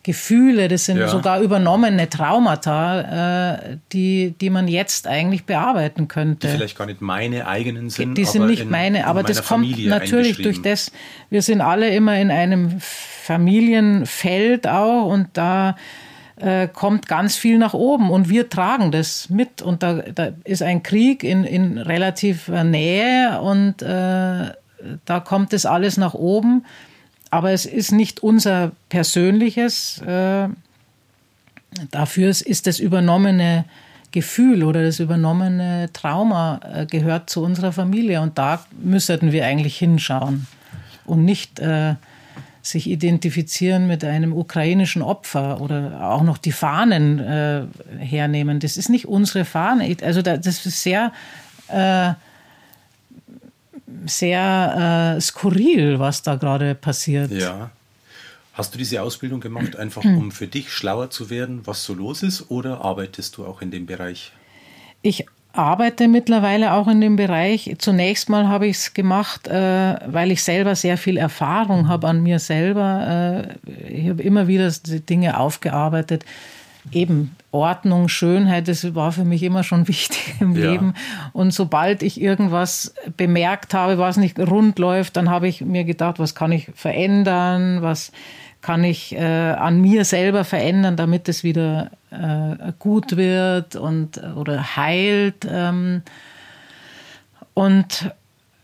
[0.04, 1.08] Gefühle, das sind ja.
[1.08, 6.48] sogar übernommene Traumata, äh, die, die man jetzt eigentlich bearbeiten könnte.
[6.48, 8.18] Die vielleicht gar nicht meine eigenen sind.
[8.18, 10.92] Die sind nicht in, meine, aber das kommt Familie natürlich durch das,
[11.30, 15.76] wir sind alle immer in einem Familienfeld auch und da
[16.42, 19.62] äh, kommt ganz viel nach oben und wir tragen das mit.
[19.62, 24.52] Und da, da ist ein Krieg in, in relativer Nähe und äh,
[25.06, 26.66] da kommt das alles nach oben.
[27.30, 30.00] Aber es ist nicht unser persönliches.
[30.02, 30.50] Äh,
[31.92, 33.66] dafür ist das übernommene
[34.12, 38.20] Gefühl oder das übernommene Trauma äh, gehört zu unserer Familie.
[38.22, 40.48] Und da müssten wir eigentlich hinschauen
[41.06, 41.96] und nicht äh,
[42.62, 47.64] sich identifizieren mit einem ukrainischen Opfer oder auch noch die Fahnen äh,
[48.00, 48.60] hernehmen.
[48.60, 49.96] Das ist nicht unsere Fahne.
[50.02, 51.12] Also das ist sehr,
[51.68, 52.14] äh,
[54.06, 57.32] sehr äh, skurril, was da gerade passiert.
[57.32, 57.72] Ja.
[58.54, 62.22] Hast du diese Ausbildung gemacht, einfach um für dich schlauer zu werden, was so los
[62.22, 64.34] ist, oder arbeitest du auch in dem Bereich?
[65.02, 67.76] Ich arbeite mittlerweile auch in dem Bereich.
[67.78, 72.24] Zunächst mal habe ich es gemacht, äh, weil ich selber sehr viel Erfahrung habe an
[72.24, 73.56] mir selber.
[73.68, 74.72] Äh, ich habe immer wieder
[75.10, 76.26] Dinge aufgearbeitet.
[76.92, 80.72] Eben Ordnung, Schönheit, das war für mich immer schon wichtig im ja.
[80.72, 80.94] Leben.
[81.34, 86.18] Und sobald ich irgendwas bemerkt habe, was nicht rund läuft, dann habe ich mir gedacht,
[86.18, 88.12] was kann ich verändern, was
[88.62, 94.76] kann ich äh, an mir selber verändern, damit es wieder äh, gut wird und oder
[94.76, 95.48] heilt.
[95.50, 96.04] Ähm.
[97.54, 98.12] Und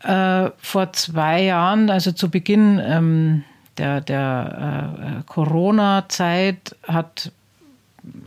[0.04, 3.43] äh, vor zwei Jahren, also zu Beginn ähm,
[3.78, 7.32] der, der äh, Corona-Zeit, hat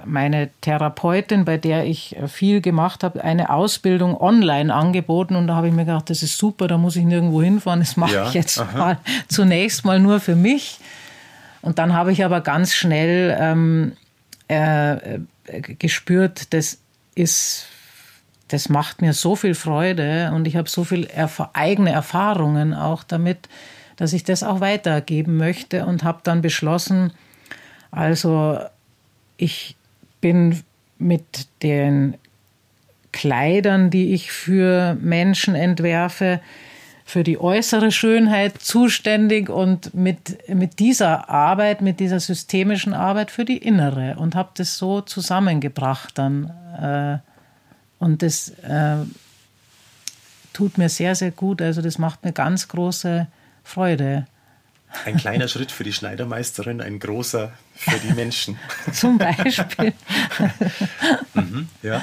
[0.05, 5.37] meine Therapeutin, bei der ich viel gemacht habe, eine Ausbildung online angeboten.
[5.37, 7.81] Und da habe ich mir gedacht, das ist super, da muss ich nirgendwo hinfahren.
[7.81, 8.79] Das mache ja, ich jetzt aha.
[8.79, 8.99] mal
[9.29, 10.81] zunächst mal nur für mich.
[11.62, 13.93] Und dann habe ich aber ganz schnell ähm,
[14.51, 15.20] äh,
[15.78, 16.78] gespürt, das
[17.14, 17.66] ist,
[18.48, 23.05] das macht mir so viel Freude und ich habe so viel erf eigene Erfahrungen auch
[23.05, 23.48] damit,
[23.96, 27.12] dass ich das auch weitergeben möchte und habe dann beschlossen,
[27.90, 28.59] also
[29.36, 29.76] ich
[30.20, 30.62] bin
[30.98, 32.14] mit den
[33.12, 36.40] Kleidern, die ich für Menschen entwerfe,
[37.11, 43.45] für die äußere Schönheit zuständig und mit, mit dieser Arbeit, mit dieser systemischen Arbeit für
[43.45, 46.51] die innere und habe das so zusammengebracht dann.
[46.81, 47.19] Äh,
[47.99, 48.99] und das äh,
[50.53, 51.61] tut mir sehr, sehr gut.
[51.61, 53.27] Also das macht mir ganz große
[53.65, 54.29] Freude.
[55.05, 58.57] Ein kleiner Schritt für die Schneidermeisterin, ein großer für die Menschen.
[58.93, 59.95] Zum Beispiel.
[61.35, 62.01] mhm, ja.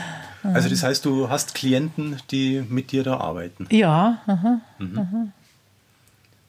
[0.54, 3.68] Also das heißt, du hast Klienten, die mit dir da arbeiten?
[3.70, 4.20] Ja.
[4.28, 5.00] Aha, mhm.
[5.00, 5.28] aha.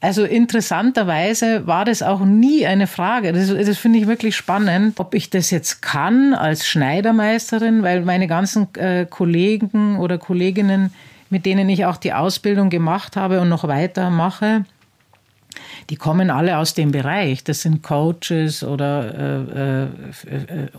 [0.01, 3.33] Also interessanterweise war das auch nie eine Frage.
[3.33, 8.29] Das, das finde ich wirklich spannend, ob ich das jetzt kann als Schneidermeisterin, weil meine
[8.29, 10.93] ganzen äh, Kollegen oder Kolleginnen,
[11.31, 14.65] mit denen ich auch die Ausbildung gemacht habe und noch weiter mache,
[15.91, 17.45] die kommen alle aus dem Bereich.
[17.45, 19.89] Das sind Coaches oder äh, äh,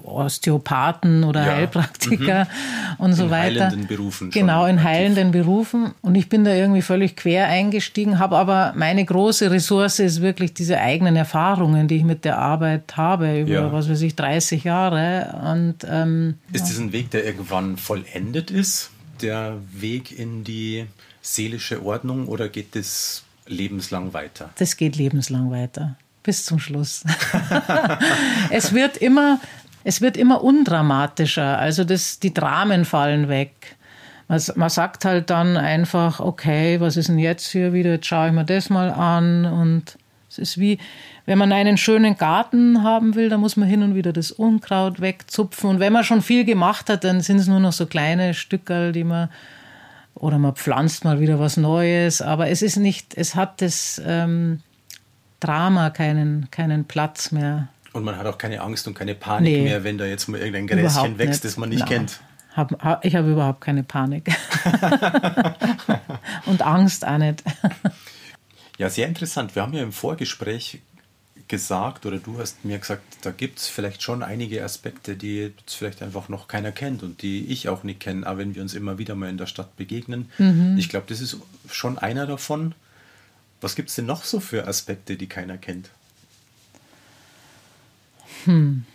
[0.04, 1.54] Osteopathen oder ja.
[1.54, 3.04] Heilpraktiker mhm.
[3.04, 3.56] und so in weiter.
[3.56, 4.30] In heilenden Berufen.
[4.30, 5.94] Genau, in heilenden Berufen.
[6.02, 10.54] Und ich bin da irgendwie völlig quer eingestiegen, habe aber meine große Ressource ist wirklich
[10.54, 13.72] diese eigenen Erfahrungen, die ich mit der Arbeit habe, über, ja.
[13.72, 15.40] was weiß ich, 30 Jahre.
[15.52, 18.92] Und, ähm, ist das ein Weg, der irgendwann vollendet ist?
[19.22, 20.86] Der Weg in die
[21.22, 24.50] seelische Ordnung oder geht das lebenslang weiter?
[24.58, 25.96] Das geht lebenslang weiter.
[26.24, 27.04] Bis zum Schluss.
[28.50, 29.40] es wird immer,
[29.84, 31.58] es wird immer undramatischer.
[31.58, 33.76] Also das, die Dramen fallen weg.
[34.28, 37.92] Man, man sagt halt dann einfach, okay, was ist denn jetzt hier wieder?
[37.92, 39.46] Jetzt schaue ich mir das mal an.
[39.46, 39.98] Und
[40.30, 40.78] es ist wie,
[41.26, 45.02] wenn man einen schönen Garten haben will, dann muss man hin und wieder das Unkraut
[45.02, 45.70] wegzupfen.
[45.70, 48.92] Und wenn man schon viel gemacht hat, dann sind es nur noch so kleine Stückel,
[48.92, 49.30] die man
[50.20, 54.62] oder man pflanzt mal wieder was Neues, aber es ist nicht, es hat das ähm,
[55.40, 57.70] Drama keinen, keinen Platz mehr.
[57.94, 60.40] Und man hat auch keine Angst und keine Panik nee, mehr, wenn da jetzt mal
[60.40, 61.90] irgendein Gräschen wächst, das man nicht Nein.
[61.90, 62.20] kennt.
[62.56, 64.36] Hab, ich habe überhaupt keine Panik.
[66.46, 67.44] und Angst auch nicht.
[68.78, 69.56] ja, sehr interessant.
[69.56, 70.82] Wir haben ja im Vorgespräch
[71.50, 75.74] gesagt oder du hast mir gesagt, da gibt es vielleicht schon einige Aspekte, die jetzt
[75.74, 78.74] vielleicht einfach noch keiner kennt und die ich auch nicht kenne, aber wenn wir uns
[78.74, 80.30] immer wieder mal in der Stadt begegnen.
[80.38, 80.78] Mhm.
[80.78, 81.38] Ich glaube, das ist
[81.70, 82.76] schon einer davon.
[83.62, 85.90] Was gibt es denn noch so für Aspekte, die keiner kennt?
[88.46, 88.86] Hm.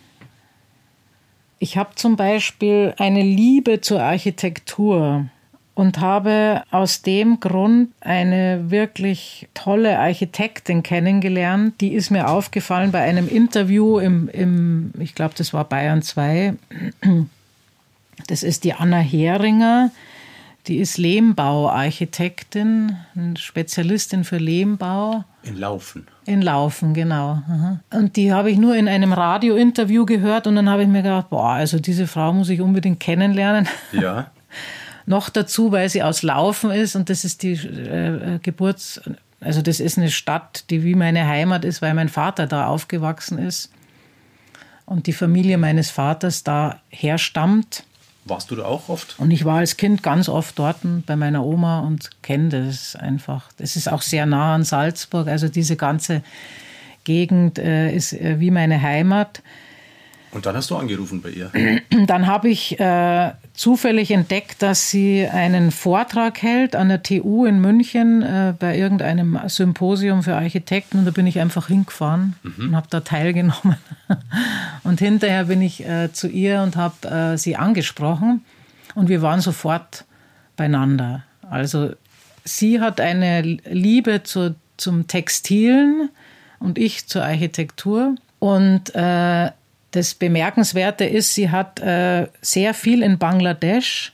[1.59, 5.29] Ich habe zum Beispiel eine Liebe zur Architektur
[5.75, 11.79] und habe aus dem Grund eine wirklich tolle Architektin kennengelernt.
[11.81, 16.55] Die ist mir aufgefallen bei einem Interview im, im ich glaube, das war Bayern 2.
[18.27, 19.91] Das ist die Anna Heringer.
[20.67, 22.95] Die ist Lehmbauarchitektin,
[23.37, 25.23] Spezialistin für Lehmbau.
[25.43, 26.07] In Laufen.
[26.25, 27.43] In Laufen, genau.
[27.91, 31.29] Und die habe ich nur in einem Radiointerview gehört und dann habe ich mir gedacht,
[31.29, 33.67] boah, also diese Frau muss ich unbedingt kennenlernen.
[33.91, 34.31] Ja.
[35.05, 39.01] Noch dazu, weil sie aus Laufen ist und das ist die äh, Geburts-,
[39.39, 43.37] also das ist eine Stadt, die wie meine Heimat ist, weil mein Vater da aufgewachsen
[43.37, 43.69] ist
[44.85, 47.83] und die Familie meines Vaters da herstammt.
[48.25, 49.19] Warst du da auch oft?
[49.19, 53.51] Und ich war als Kind ganz oft dort bei meiner Oma und kenne das einfach.
[53.57, 55.27] Das ist auch sehr nah an Salzburg.
[55.27, 56.23] Also diese ganze
[57.03, 59.43] Gegend äh, ist äh, wie meine Heimat.
[60.31, 61.51] Und dann hast du angerufen bei ihr.
[62.07, 67.61] Dann habe ich äh, zufällig entdeckt, dass sie einen Vortrag hält an der TU in
[67.61, 70.99] München äh, bei irgendeinem Symposium für Architekten.
[70.99, 72.67] Und da bin ich einfach hingefahren mhm.
[72.67, 73.77] und habe da teilgenommen.
[74.83, 78.43] und hinterher bin ich äh, zu ihr und habe äh, sie angesprochen.
[78.93, 80.03] Und wir waren sofort
[80.57, 81.23] beieinander.
[81.49, 81.91] Also
[82.43, 86.09] sie hat eine Liebe zu, zum Textilen
[86.59, 88.15] und ich zur Architektur.
[88.39, 89.51] Und äh,
[89.95, 94.13] das Bemerkenswerte ist, sie hat äh, sehr viel in Bangladesch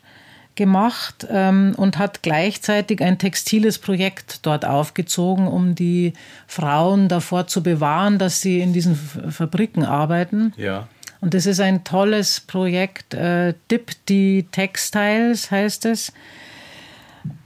[0.56, 6.14] gemacht ähm, und hat gleichzeitig ein textiles Projekt dort aufgezogen, um die
[6.46, 10.54] Frauen davor zu bewahren, dass sie in diesen Fabriken arbeiten.
[10.58, 10.88] Ja.
[11.22, 16.12] Und das ist ein tolles Projekt, äh, Dipti Textiles heißt es.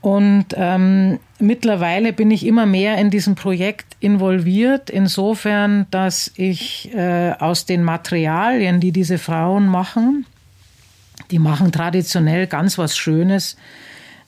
[0.01, 7.31] Und ähm, mittlerweile bin ich immer mehr in diesem Projekt involviert, insofern, dass ich äh,
[7.31, 10.25] aus den Materialien, die diese Frauen machen,
[11.31, 13.57] die machen traditionell ganz was Schönes.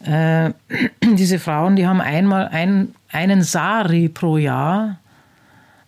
[0.04, 0.52] Äh,
[1.04, 5.00] diese Frauen, die haben einmal ein, einen Sari pro Jahr.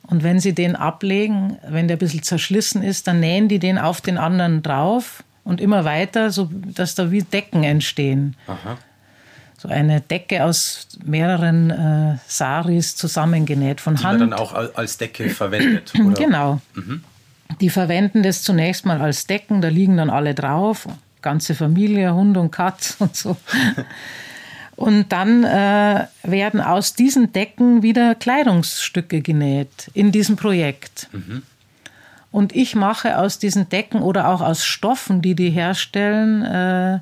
[0.04, 3.78] Und wenn sie den ablegen, wenn der ein bisschen zerschlissen ist, dann nähen die den
[3.78, 8.36] auf den anderen drauf und immer weiter, so dass da wie Decken entstehen.
[8.48, 8.78] Aha
[9.60, 14.22] so eine Decke aus mehreren äh, Saris zusammengenäht von Die Hand.
[14.22, 15.92] Die dann auch als Decke verwendet.
[16.00, 16.14] Oder?
[16.14, 16.62] Genau.
[16.76, 17.04] Mhm.
[17.60, 20.88] Die verwenden das zunächst mal als Decken, da liegen dann alle drauf,
[21.22, 23.36] ganze Familie, Hund und Katz und so.
[24.78, 31.10] Und dann äh, werden aus diesen Decken wieder Kleidungsstücke genäht in diesem Projekt.
[31.12, 31.44] Mhm.
[32.32, 37.00] Und ich mache aus diesen Decken oder auch aus Stoffen, die die herstellen, äh,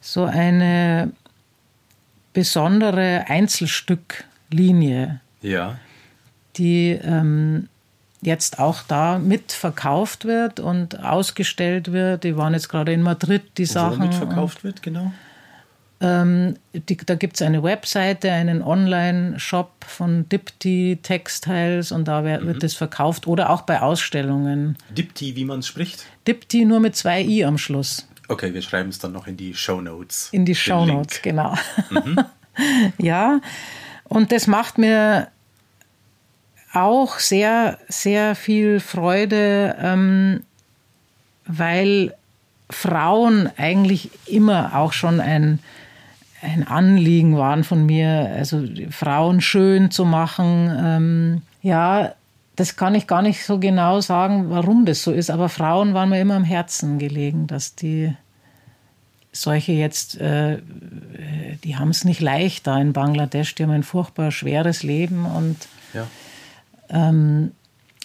[0.00, 1.12] so eine
[2.38, 5.20] besondere Einzelstücklinie.
[5.42, 5.76] Ja.
[6.56, 7.68] Die ähm,
[8.20, 12.22] jetzt auch da mitverkauft wird und ausgestellt wird.
[12.22, 13.98] Die waren jetzt gerade in Madrid, die Wo Sachen.
[14.06, 15.10] mitverkauft wird, genau?
[16.00, 22.44] Ähm, die, da gibt es eine Webseite, einen Online-Shop von Dipti Textiles und da wird,
[22.44, 22.46] mhm.
[22.46, 24.76] wird das verkauft oder auch bei Ausstellungen.
[24.96, 26.06] Dipti, wie man es spricht?
[26.28, 28.06] Dipti nur mit zwei i am Schluss.
[28.28, 30.28] Okay, wir schreiben es dann noch in die Show Notes.
[30.32, 31.54] In die Show Notes, genau.
[31.90, 32.18] Mhm.
[32.98, 33.40] ja,
[34.04, 35.28] und das macht mir
[36.72, 40.42] auch sehr, sehr viel Freude, ähm,
[41.46, 42.14] weil
[42.70, 45.60] Frauen eigentlich immer auch schon ein,
[46.42, 50.70] ein Anliegen waren von mir, also Frauen schön zu machen.
[50.84, 52.14] Ähm, ja,
[52.58, 56.08] das kann ich gar nicht so genau sagen, warum das so ist, aber Frauen waren
[56.08, 58.12] mir immer am Herzen gelegen, dass die
[59.30, 60.58] solche jetzt, äh,
[61.62, 65.56] die haben es nicht leicht da in Bangladesch, die haben ein furchtbar schweres Leben und,
[65.94, 66.08] ja.
[66.88, 67.52] ähm,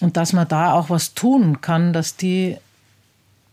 [0.00, 2.56] und dass man da auch was tun kann, dass die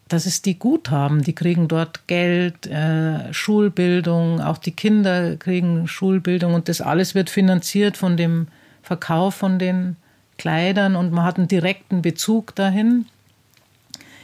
[0.07, 1.23] dass es die gut haben.
[1.23, 7.29] Die kriegen dort Geld, äh, Schulbildung, auch die Kinder kriegen Schulbildung und das alles wird
[7.29, 8.49] finanziert von dem
[8.83, 9.95] Verkauf von den
[10.37, 13.05] Kleidern und man hat einen direkten Bezug dahin.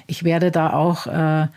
[0.08, 1.48] Ich werde da auch äh,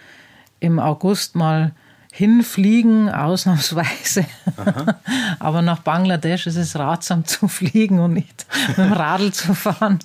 [0.61, 1.73] im August mal
[2.13, 4.27] hinfliegen, ausnahmsweise.
[5.39, 10.01] Aber nach Bangladesch ist es ratsam zu fliegen und nicht mit dem Radl zu fahren,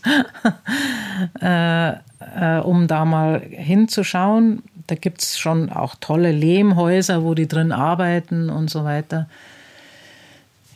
[1.41, 4.63] äh, äh, um da mal hinzuschauen.
[4.87, 9.27] Da gibt es schon auch tolle Lehmhäuser, wo die drin arbeiten und so weiter.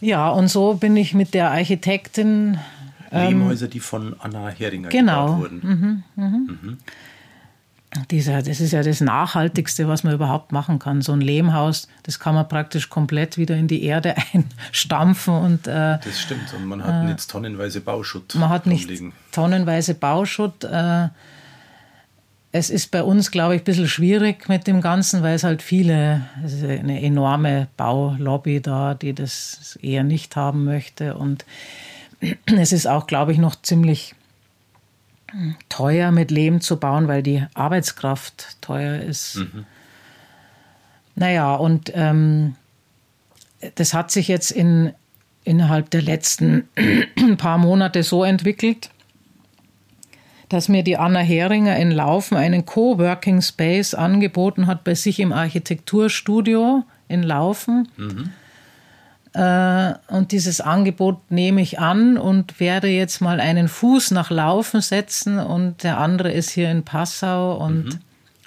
[0.01, 2.57] Ja, und so bin ich mit der Architektin
[3.11, 5.35] Lehmhäuser, ähm, die von Anna Heringer genau.
[5.35, 6.03] gebaut wurden.
[6.15, 6.59] Mhm, mhm.
[6.61, 6.77] Mhm.
[8.11, 11.01] Dieser, das ist ja das Nachhaltigste, was man überhaupt machen kann.
[11.01, 15.33] So ein Lehmhaus, das kann man praktisch komplett wieder in die Erde einstampfen.
[15.33, 16.53] Und, äh, das stimmt.
[16.55, 18.35] Und man hat äh, nicht tonnenweise Bauschutt.
[18.35, 19.13] Man hat nicht rumliegen.
[19.31, 20.63] tonnenweise Bauschutt.
[20.65, 21.09] Äh,
[22.51, 25.61] es ist bei uns, glaube ich, ein bisschen schwierig mit dem Ganzen, weil es halt
[25.61, 31.15] viele, es ist eine enorme Baulobby da, die das eher nicht haben möchte.
[31.15, 31.45] Und
[32.45, 34.15] es ist auch, glaube ich, noch ziemlich
[35.69, 39.35] teuer mit Lehm zu bauen, weil die Arbeitskraft teuer ist.
[39.35, 39.65] Mhm.
[41.15, 42.55] Naja, und ähm,
[43.75, 44.93] das hat sich jetzt in,
[45.43, 46.67] innerhalb der letzten
[47.37, 48.89] paar Monate so entwickelt,
[50.47, 55.31] dass mir die Anna Heringer in Laufen einen Coworking Space angeboten hat bei sich im
[55.31, 57.87] Architekturstudio in Laufen.
[57.97, 58.31] Mhm.
[59.39, 64.81] Äh, und dieses Angebot nehme ich an und werde jetzt mal einen Fuß nach Laufen
[64.81, 67.99] setzen und der andere ist hier in Passau und mhm.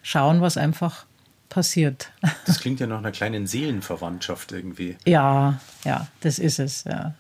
[0.03, 1.07] schauen, was einfach
[1.49, 2.11] passiert.
[2.45, 4.97] Das klingt ja nach einer kleinen Seelenverwandtschaft irgendwie.
[5.07, 7.15] Ja, ja, das ist es, ja.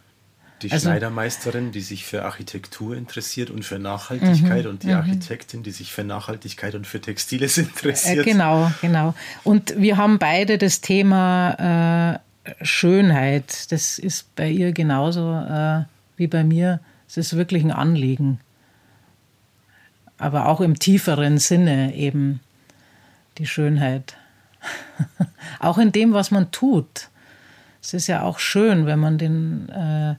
[0.60, 4.96] Die also, Schneidermeisterin, die sich für Architektur interessiert und für Nachhaltigkeit mhm, und die mhm.
[4.96, 8.26] Architektin, die sich für Nachhaltigkeit und für Textiles interessiert.
[8.26, 9.14] Äh, genau, genau.
[9.44, 13.70] Und wir haben beide das Thema äh, Schönheit.
[13.72, 15.84] Das ist bei ihr genauso äh,
[16.16, 16.80] wie bei mir.
[17.08, 18.40] Es ist wirklich ein Anliegen.
[20.18, 22.40] Aber auch im tieferen Sinne eben
[23.38, 24.16] die Schönheit.
[25.58, 27.08] auch in dem, was man tut.
[27.80, 30.14] Es ist ja auch schön, wenn man den äh,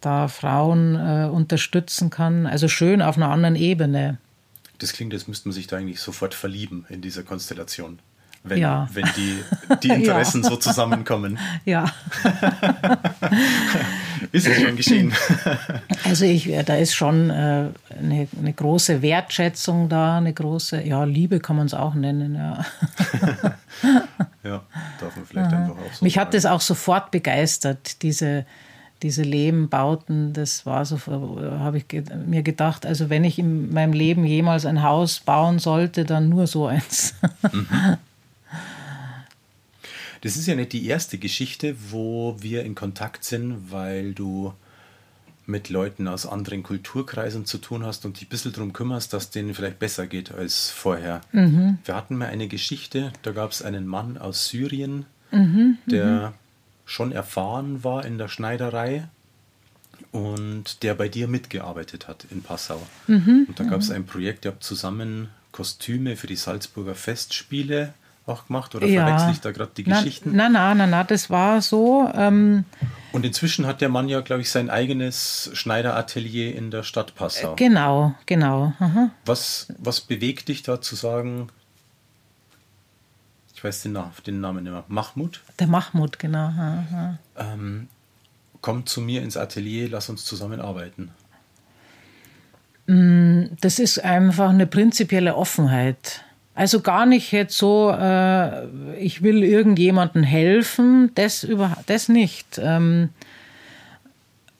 [0.00, 2.46] da Frauen äh, unterstützen kann.
[2.46, 4.18] Also schön auf einer anderen Ebene.
[4.78, 7.98] Das klingt, als müsste man sich da eigentlich sofort verlieben in dieser Konstellation.
[8.42, 8.88] Wenn, ja.
[8.94, 9.44] wenn die,
[9.82, 10.48] die Interessen ja.
[10.48, 11.38] so zusammenkommen.
[11.66, 11.84] Ja.
[14.32, 15.12] ist es schon geschehen?
[16.04, 17.68] Also ich, da ist schon äh,
[17.98, 22.64] eine, eine, große Wertschätzung da, eine große, ja, Liebe kann man es auch nennen, ja.
[24.42, 24.62] ja,
[25.00, 26.26] darf man vielleicht einfach auch so Mich sagen.
[26.26, 28.46] hat das auch sofort begeistert, diese,
[29.02, 30.98] diese Lehmbauten, das war so,
[31.58, 31.86] habe ich
[32.26, 36.46] mir gedacht, also wenn ich in meinem Leben jemals ein Haus bauen sollte, dann nur
[36.46, 37.14] so eins.
[37.52, 37.98] Mhm.
[40.22, 44.52] Das ist ja nicht die erste Geschichte, wo wir in Kontakt sind, weil du
[45.46, 49.30] mit Leuten aus anderen Kulturkreisen zu tun hast und dich ein bisschen darum kümmerst, dass
[49.30, 51.22] denen vielleicht besser geht als vorher.
[51.32, 51.78] Mhm.
[51.84, 56.34] Wir hatten mal eine Geschichte, da gab es einen Mann aus Syrien, mhm, der mhm
[56.90, 59.08] schon erfahren war in der Schneiderei
[60.10, 62.84] und der bei dir mitgearbeitet hat in Passau.
[63.06, 67.94] Mhm, und da gab es ein Projekt, ihr habt zusammen Kostüme für die Salzburger Festspiele
[68.26, 69.04] auch gemacht oder ja.
[69.04, 70.34] verwechsel ich da gerade die Geschichten?
[70.34, 72.10] Nein, nein, nein, na, das war so.
[72.14, 72.64] Ähm,
[73.12, 77.56] und inzwischen hat der Mann ja, glaube ich, sein eigenes Schneideratelier in der Stadt Passau.
[77.56, 78.72] Genau, genau.
[79.24, 81.48] Was, was bewegt dich da zu sagen,
[83.54, 85.42] ich weiß den, den Namen nicht mehr, Mahmoud?
[85.58, 86.52] Der Mahmoud, genau.
[87.36, 87.88] Ähm,
[88.60, 91.10] komm zu mir ins Atelier, lass uns zusammenarbeiten.
[92.86, 96.24] Mm, das ist einfach eine prinzipielle Offenheit.
[96.60, 98.66] Also gar nicht jetzt so, äh,
[98.98, 102.60] ich will irgendjemandem helfen, das, über, das nicht.
[102.62, 103.08] Ähm,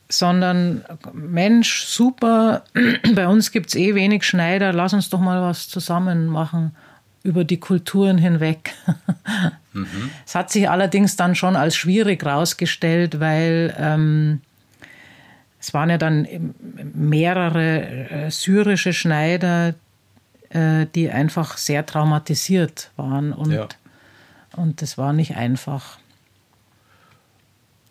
[0.09, 0.82] sondern
[1.12, 2.64] Mensch, super,
[3.14, 6.74] bei uns gibt es eh wenig Schneider, lass uns doch mal was zusammen machen
[7.22, 8.72] über die Kulturen hinweg.
[9.72, 10.11] Mhm.
[10.26, 14.40] Es hat sich allerdings dann schon als schwierig herausgestellt, weil ähm,
[15.61, 16.26] es waren ja dann
[16.92, 19.74] mehrere äh, syrische Schneider,
[20.53, 23.68] die einfach sehr traumatisiert waren und, ja.
[24.57, 25.98] und das war nicht einfach.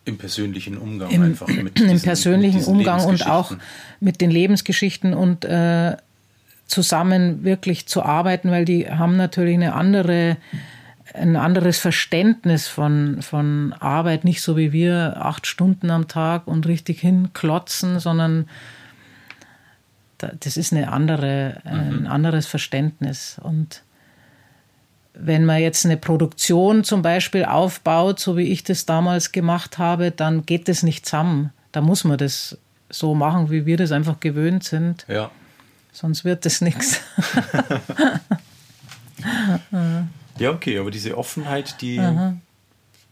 [0.04, 1.48] Im persönlichen Umgang Im, einfach.
[1.48, 3.56] Mit diesen, Im persönlichen Umgang und auch
[4.00, 5.96] mit den Lebensgeschichten und äh,
[6.70, 10.38] zusammen wirklich zu arbeiten, weil die haben natürlich eine andere,
[11.14, 16.68] ein anderes Verständnis von, von Arbeit, nicht so wie wir acht Stunden am Tag und
[16.68, 18.48] richtig hinklotzen, sondern
[20.40, 22.08] das ist eine andere, ein mhm.
[22.08, 23.38] anderes Verständnis.
[23.42, 23.84] Und
[25.14, 30.12] wenn man jetzt eine Produktion zum Beispiel aufbaut, so wie ich das damals gemacht habe,
[30.12, 31.52] dann geht das nicht zusammen.
[31.72, 32.58] Da muss man das
[32.90, 35.06] so machen, wie wir das einfach gewöhnt sind.
[35.08, 35.32] Ja.
[35.92, 37.02] Sonst wird es nichts.
[40.40, 42.02] Ja, okay, aber diese Offenheit, die,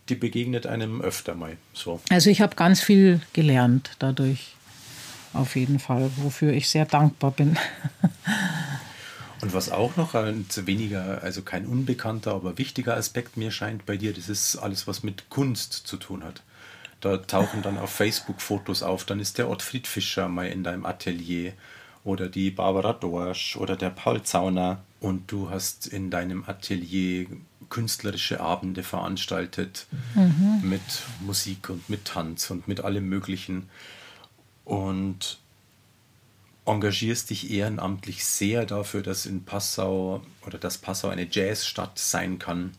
[0.09, 1.57] die begegnet einem öfter mal.
[1.73, 1.99] So.
[2.09, 4.55] Also ich habe ganz viel gelernt dadurch,
[5.33, 7.57] auf jeden Fall, wofür ich sehr dankbar bin.
[9.41, 13.95] Und was auch noch ein weniger, also kein unbekannter, aber wichtiger Aspekt mir scheint bei
[13.95, 16.41] dir, das ist alles, was mit Kunst zu tun hat.
[17.01, 20.87] Da tauchen dann auf Facebook Fotos auf, dann ist der Ottfried Fischer mal in deinem
[20.87, 21.53] Atelier
[22.03, 24.81] oder die Barbara Dorsch oder der Paul Zauner.
[24.99, 27.27] Und du hast in deinem Atelier
[27.69, 30.67] künstlerische Abende veranstaltet mhm.
[30.67, 30.81] mit
[31.19, 33.69] Musik und mit Tanz und mit allem Möglichen.
[34.67, 35.39] Und
[36.65, 42.71] engagierst dich ehrenamtlich sehr dafür, dass in Passau oder dass Passau eine Jazzstadt sein kann,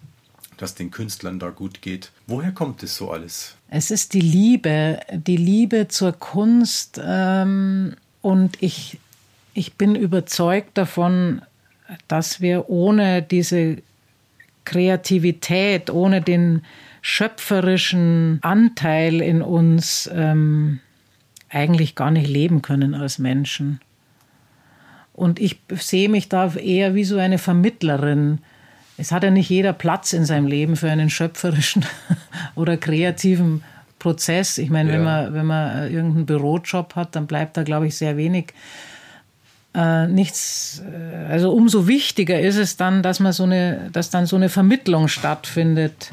[0.59, 2.12] dass den Künstlern da gut geht.
[2.26, 3.57] Woher kommt es so alles?
[3.70, 8.99] Es ist die Liebe, die Liebe zur Kunst ähm, und ich
[9.55, 11.43] ich bin überzeugt davon,
[12.07, 13.78] dass wir ohne diese
[14.64, 16.62] Kreativität, ohne den
[17.03, 20.78] schöpferischen Anteil in uns ähm,
[21.51, 23.81] eigentlich gar nicht leben können als Menschen.
[25.13, 28.39] Und ich sehe mich da eher wie so eine Vermittlerin.
[28.97, 31.85] Es hat ja nicht jeder Platz in seinem Leben für einen schöpferischen
[32.55, 33.65] oder kreativen
[33.99, 34.59] Prozess.
[34.59, 34.97] Ich meine, ja.
[34.97, 38.53] wenn man, wenn man irgendeinen Bürojob hat, dann bleibt da, glaube ich, sehr wenig
[39.75, 44.27] äh, nichts, äh, also umso wichtiger ist es dann, dass man so eine, dass dann
[44.27, 46.13] so eine Vermittlung stattfindet.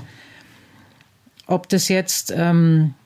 [1.47, 3.04] Ob das jetzt ähm, äh,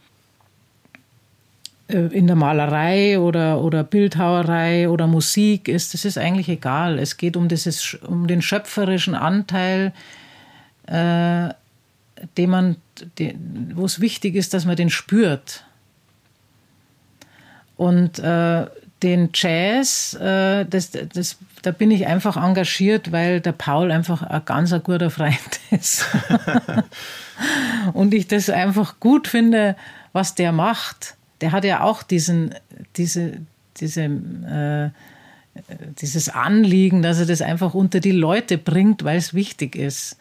[1.89, 6.99] in der Malerei oder, oder Bildhauerei oder Musik ist, das ist eigentlich egal.
[6.99, 9.91] Es geht um, dieses, um den schöpferischen Anteil,
[10.85, 11.49] äh,
[12.37, 12.75] den man,
[13.73, 15.63] wo es wichtig ist, dass man den spürt.
[17.75, 18.67] Und äh,
[19.01, 24.45] den Jazz, äh, das, das, da bin ich einfach engagiert, weil der Paul einfach ein
[24.45, 25.39] ganz ein guter Freund
[25.71, 26.05] ist.
[27.93, 29.75] und ich das einfach gut finde,
[30.13, 31.15] was der macht.
[31.41, 32.55] Der hat ja auch diesen,
[32.95, 33.37] diese,
[33.77, 34.89] diese, äh,
[36.01, 40.17] dieses Anliegen, dass er das einfach unter die Leute bringt, weil es wichtig ist.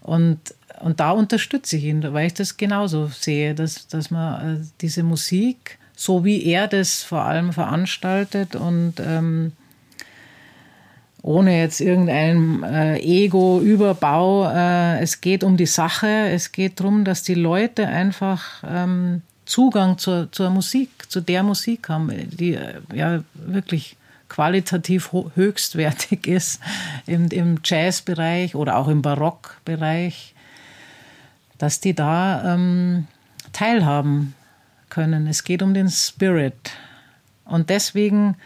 [0.00, 0.38] Und,
[0.80, 5.02] und da unterstütze ich ihn, weil ich das genauso sehe, dass, dass man äh, diese
[5.02, 9.52] Musik, so wie er das vor allem veranstaltet und ähm,
[11.22, 14.50] ohne jetzt irgendeinen äh, Ego-Überbau.
[14.50, 19.22] Äh, es geht um die Sache, es geht darum, dass die Leute einfach ähm,
[19.52, 23.98] Zugang zur, zur Musik, zu der Musik haben, die äh, ja wirklich
[24.30, 26.58] qualitativ höchstwertig ist
[27.04, 30.34] im, im Jazzbereich oder auch im Barockbereich,
[31.58, 33.08] dass die da ähm,
[33.52, 34.34] teilhaben
[34.88, 35.26] können.
[35.26, 36.70] Es geht um den Spirit.
[37.44, 38.36] Und deswegen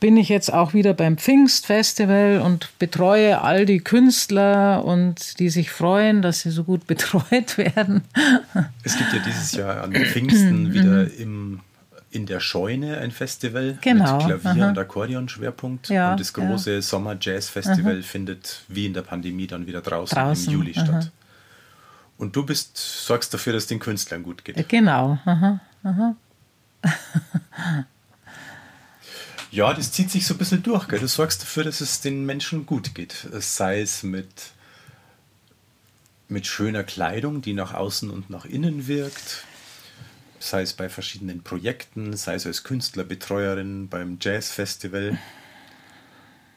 [0.00, 5.70] bin ich jetzt auch wieder beim Pfingstfestival und betreue all die Künstler und die sich
[5.70, 8.02] freuen, dass sie so gut betreut werden.
[8.82, 10.72] Es gibt ja dieses Jahr an Pfingsten mhm.
[10.72, 11.60] wieder im,
[12.10, 14.16] in der Scheune ein Festival genau.
[14.16, 14.68] mit Klavier- Aha.
[14.70, 15.90] und Akkordeon-Schwerpunkt.
[15.90, 16.82] Ja, und das große ja.
[16.82, 20.46] Sommer-Jazz-Festival findet wie in der Pandemie dann wieder draußen, draußen.
[20.46, 20.84] im Juli Aha.
[20.86, 21.12] statt.
[22.16, 24.68] Und du bist, sorgst dafür, dass es den Künstlern gut geht.
[24.68, 25.18] Genau.
[25.24, 25.60] Aha.
[29.50, 30.86] Ja, das zieht sich so ein bisschen durch.
[30.88, 31.00] Gell?
[31.00, 33.26] Du sorgst dafür, dass es den Menschen gut geht.
[33.32, 34.28] Sei es mit,
[36.28, 39.44] mit schöner Kleidung, die nach außen und nach innen wirkt.
[40.38, 45.18] Sei es bei verschiedenen Projekten, sei es als Künstlerbetreuerin beim Jazzfestival.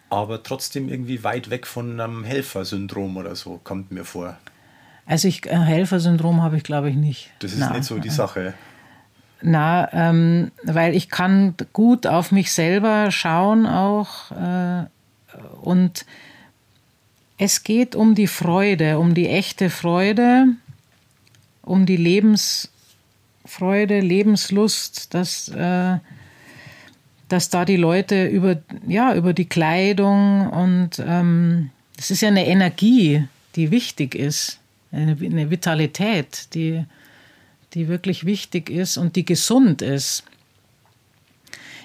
[0.10, 4.38] Aber trotzdem irgendwie weit weg von einem Helfersyndrom oder so, kommt mir vor.
[5.06, 7.32] Also ich, Helfersyndrom habe ich glaube ich nicht.
[7.40, 7.74] Das ist Nein.
[7.74, 8.54] nicht so die Sache.
[9.46, 14.86] Na, ähm, weil ich kann gut auf mich selber schauen auch äh,
[15.62, 16.06] und
[17.38, 20.46] es geht um die Freude, um die echte Freude,
[21.62, 25.98] um die Lebensfreude, Lebenslust, dass, äh,
[27.28, 32.48] dass da die Leute über, ja, über die Kleidung und ähm, es ist ja eine
[32.48, 33.28] Energie,
[33.58, 34.62] die wichtig ist,
[34.94, 36.86] eine, eine Vitalität, die
[37.74, 40.24] die wirklich wichtig ist und die gesund ist.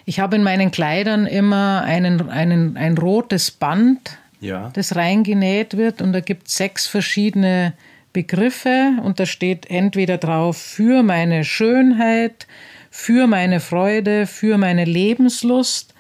[0.04, 4.70] Ich habe in meinen Kleidern immer einen, einen, ein rotes Band, ja.
[4.72, 7.74] das reingenäht wird und da gibt es sechs verschiedene
[8.12, 12.46] Begriffe und da steht entweder drauf für meine Schönheit,
[12.90, 15.94] für meine Freude, für meine Lebenslust,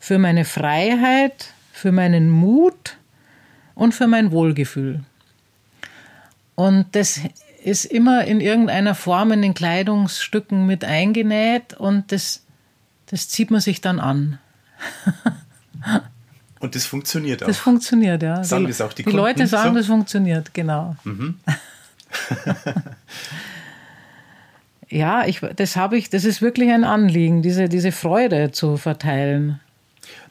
[0.00, 2.96] für meine Freiheit, für meinen Mut
[3.74, 5.00] und für mein Wohlgefühl.
[6.56, 7.20] Und das
[7.64, 12.44] ist immer in irgendeiner Form in den Kleidungsstücken mit eingenäht und das,
[13.06, 14.38] das zieht man sich dann an.
[16.58, 17.48] Und das funktioniert auch.
[17.48, 18.44] Das funktioniert, ja.
[18.44, 19.78] Sagen das auch die, die Kunden Leute sagen, so?
[19.78, 20.94] das funktioniert, genau.
[21.02, 21.40] Mhm.
[24.88, 29.58] ja, ich, das habe ich, das ist wirklich ein Anliegen, diese, diese Freude zu verteilen.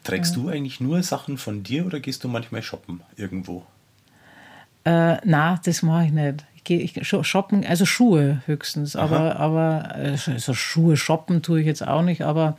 [0.04, 0.42] Trägst ja.
[0.42, 3.66] du eigentlich nur Sachen von dir oder gehst du manchmal shoppen irgendwo?
[4.84, 6.46] Äh, na, das mache ich nicht
[7.22, 12.56] shoppen, also Schuhe höchstens, aber, aber also Schuhe shoppen tue ich jetzt auch nicht, aber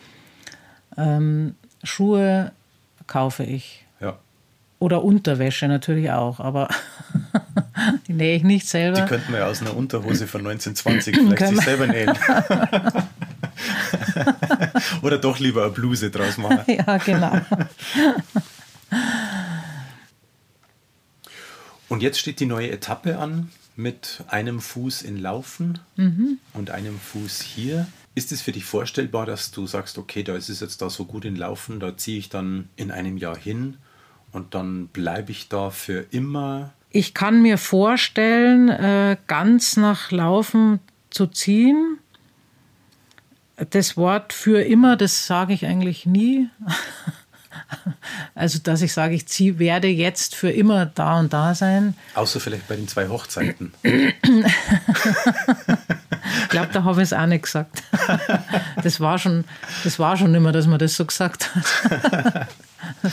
[0.97, 2.51] ähm, Schuhe
[3.07, 3.85] kaufe ich.
[3.99, 4.17] Ja.
[4.79, 6.67] Oder Unterwäsche natürlich auch, aber
[8.07, 9.01] die nähe ich nicht selber.
[9.01, 12.11] Die könnten wir ja aus einer Unterhose von 1920 vielleicht sich selber nähen.
[15.01, 16.63] Oder doch lieber eine Bluse draus machen.
[16.67, 17.39] ja, genau.
[21.89, 26.39] Und jetzt steht die neue Etappe an mit einem Fuß in Laufen mhm.
[26.53, 27.87] und einem Fuß hier.
[28.15, 31.05] Ist es für dich vorstellbar, dass du sagst, okay, da ist es jetzt da so
[31.05, 33.77] gut in Laufen, da ziehe ich dann in einem Jahr hin
[34.31, 36.73] und dann bleibe ich da für immer?
[36.91, 40.79] Ich kann mir vorstellen, äh, ganz nach Laufen
[41.09, 41.97] zu ziehen.
[43.71, 46.49] Das Wort für immer, das sage ich eigentlich nie.
[48.35, 51.93] Also, dass ich sage, ich zieh, werde jetzt für immer da und da sein.
[52.15, 53.71] Außer vielleicht bei den zwei Hochzeiten.
[53.83, 54.13] ich
[56.49, 57.83] glaube, da habe ich es auch nicht gesagt.
[58.83, 59.45] Das war schon,
[59.83, 62.47] das war schon immer, dass man das so gesagt hat.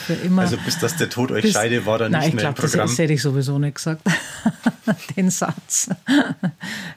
[0.06, 0.42] Für immer.
[0.42, 2.80] Also bis dass der Tod euch bis, scheide, war dann nicht mehr glaub, im Programm?
[2.80, 4.02] Das, das hätte ich sowieso nicht gesagt,
[5.16, 5.90] den Satz.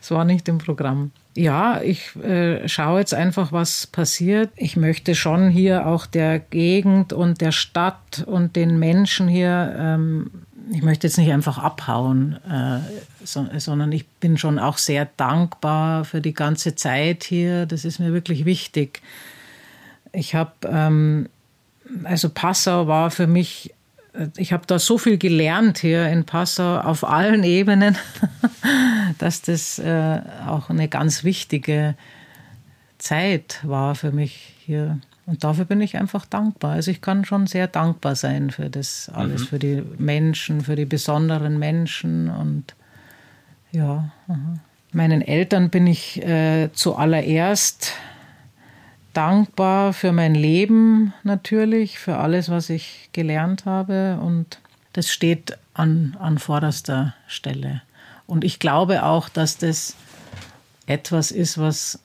[0.01, 1.11] Es war nicht im Programm.
[1.35, 4.51] Ja, ich äh, schaue jetzt einfach, was passiert.
[4.55, 10.29] Ich möchte schon hier auch der Gegend und der Stadt und den Menschen hier ähm,
[10.71, 12.79] ich möchte jetzt nicht einfach abhauen, äh,
[13.23, 17.65] so, sondern ich bin schon auch sehr dankbar für die ganze Zeit hier.
[17.65, 19.01] Das ist mir wirklich wichtig.
[20.11, 21.29] Ich habe, ähm,
[22.03, 23.73] also Passau war für mich,
[24.37, 27.97] ich habe da so viel gelernt hier in Passau auf allen Ebenen,
[29.17, 31.95] dass das äh, auch eine ganz wichtige
[32.97, 34.99] Zeit war für mich hier.
[35.25, 36.73] Und dafür bin ich einfach dankbar.
[36.73, 39.45] Also ich kann schon sehr dankbar sein für das alles, mhm.
[39.47, 42.75] für die Menschen, für die besonderen Menschen und
[43.71, 44.11] ja.
[44.27, 44.59] Aha.
[44.91, 47.93] Meinen Eltern bin ich äh, zuallererst
[49.13, 54.59] dankbar für mein Leben natürlich, für alles, was ich gelernt habe und
[54.93, 57.81] das steht an, an vorderster Stelle.
[58.27, 59.95] Und ich glaube auch, dass das
[60.85, 61.99] etwas ist, was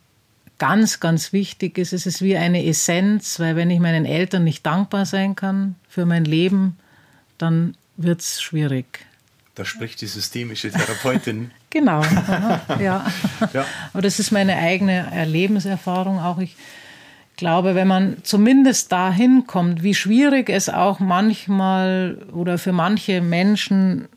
[0.58, 1.92] ganz, ganz wichtig ist.
[1.92, 6.06] Es ist wie eine Essenz, weil wenn ich meinen Eltern nicht dankbar sein kann für
[6.06, 6.76] mein Leben,
[7.38, 9.06] dann wird es schwierig.
[9.54, 11.50] Da spricht die systemische Therapeutin.
[11.70, 12.02] genau,
[12.80, 13.06] ja.
[13.52, 13.66] ja.
[13.92, 16.38] Aber das ist meine eigene Lebenserfahrung auch.
[16.38, 16.56] Ich
[17.38, 24.08] glaube, wenn man zumindest dahin kommt, wie schwierig es auch manchmal oder für manche Menschen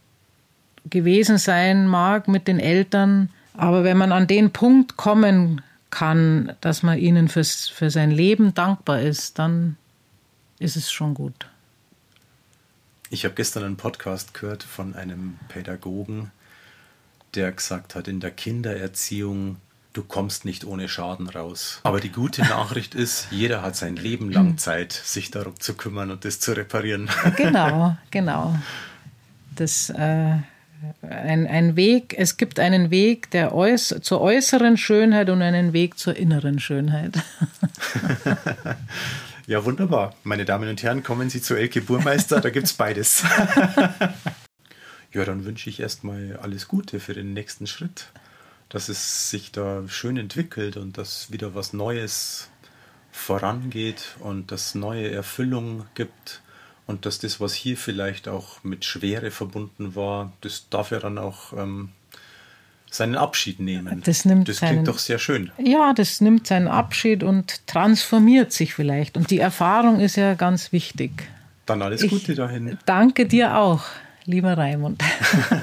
[0.89, 5.61] gewesen sein mag mit den Eltern, aber wenn man an den Punkt kommen
[5.91, 9.77] kann, dass man ihnen fürs, für sein Leben dankbar ist, dann
[10.57, 11.47] ist es schon gut.
[13.11, 16.31] Ich habe gestern einen Podcast gehört von einem Pädagogen,
[17.35, 19.57] der gesagt hat, in der Kindererziehung,
[19.93, 21.79] du kommst nicht ohne Schaden raus.
[21.83, 26.11] Aber die gute Nachricht ist, jeder hat sein Leben lang Zeit, sich darum zu kümmern
[26.11, 27.09] und das zu reparieren.
[27.35, 28.55] Genau, genau.
[29.55, 30.37] Das äh,
[31.01, 35.97] ein, ein Weg, es gibt einen Weg der äuß zur äußeren Schönheit und einen Weg
[35.99, 37.13] zur inneren Schönheit.
[39.47, 40.15] ja, wunderbar.
[40.23, 43.23] Meine Damen und Herren, kommen Sie zu Elke Burmeister, da gibt es beides.
[45.13, 48.07] ja, dann wünsche ich erstmal alles Gute für den nächsten Schritt.
[48.71, 52.49] Dass es sich da schön entwickelt und dass wieder was Neues
[53.11, 56.41] vorangeht und dass neue Erfüllung gibt
[56.87, 61.17] und dass das, was hier vielleicht auch mit Schwere verbunden war, das darf ja dann
[61.17, 61.89] auch ähm,
[62.89, 64.01] seinen Abschied nehmen.
[64.05, 65.51] Das, nimmt das klingt seinen, doch sehr schön.
[65.57, 69.17] Ja, das nimmt seinen Abschied und transformiert sich vielleicht.
[69.17, 71.11] Und die Erfahrung ist ja ganz wichtig.
[71.65, 72.77] Dann alles Gute ich dahin.
[72.85, 73.83] Danke dir auch,
[74.25, 75.03] lieber Raimund.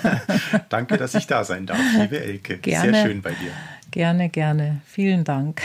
[0.69, 2.59] danke, dass ich da sein darf, liebe Elke.
[2.59, 3.53] Gerne, sehr schön bei dir.
[3.91, 4.81] Gerne, gerne.
[4.87, 5.63] Vielen Dank.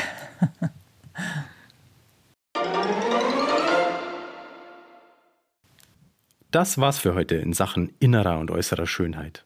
[6.51, 9.43] Das war's für heute in Sachen innerer und äußerer Schönheit.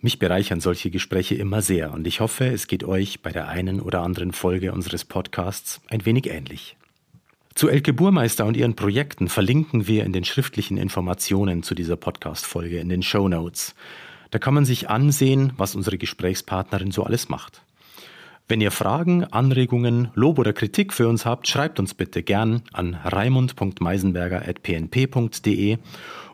[0.00, 3.80] Mich bereichern solche Gespräche immer sehr und ich hoffe, es geht euch bei der einen
[3.80, 6.76] oder anderen Folge unseres Podcasts ein wenig ähnlich.
[7.54, 12.80] Zu Elke Burmeister und ihren Projekten verlinken wir in den schriftlichen Informationen zu dieser Podcast-Folge
[12.80, 13.76] in den Show Notes.
[14.32, 17.62] Da kann man sich ansehen, was unsere Gesprächspartnerin so alles macht.
[18.48, 22.94] Wenn ihr Fragen, Anregungen, Lob oder Kritik für uns habt, schreibt uns bitte gern an
[22.94, 25.78] raimund.meisenberger.pnp.de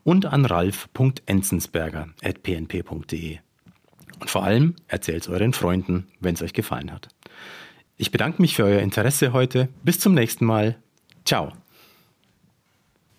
[0.03, 3.39] und an ralf.enzensberger.pnp.de.
[4.21, 7.09] Und vor allem erzählt es euren Freunden, wenn es euch gefallen hat.
[7.99, 9.69] Ich bedanke mich für euer Interesse heute.
[9.85, 10.79] Bis zum nächsten Mal.
[11.25, 11.53] Ciao.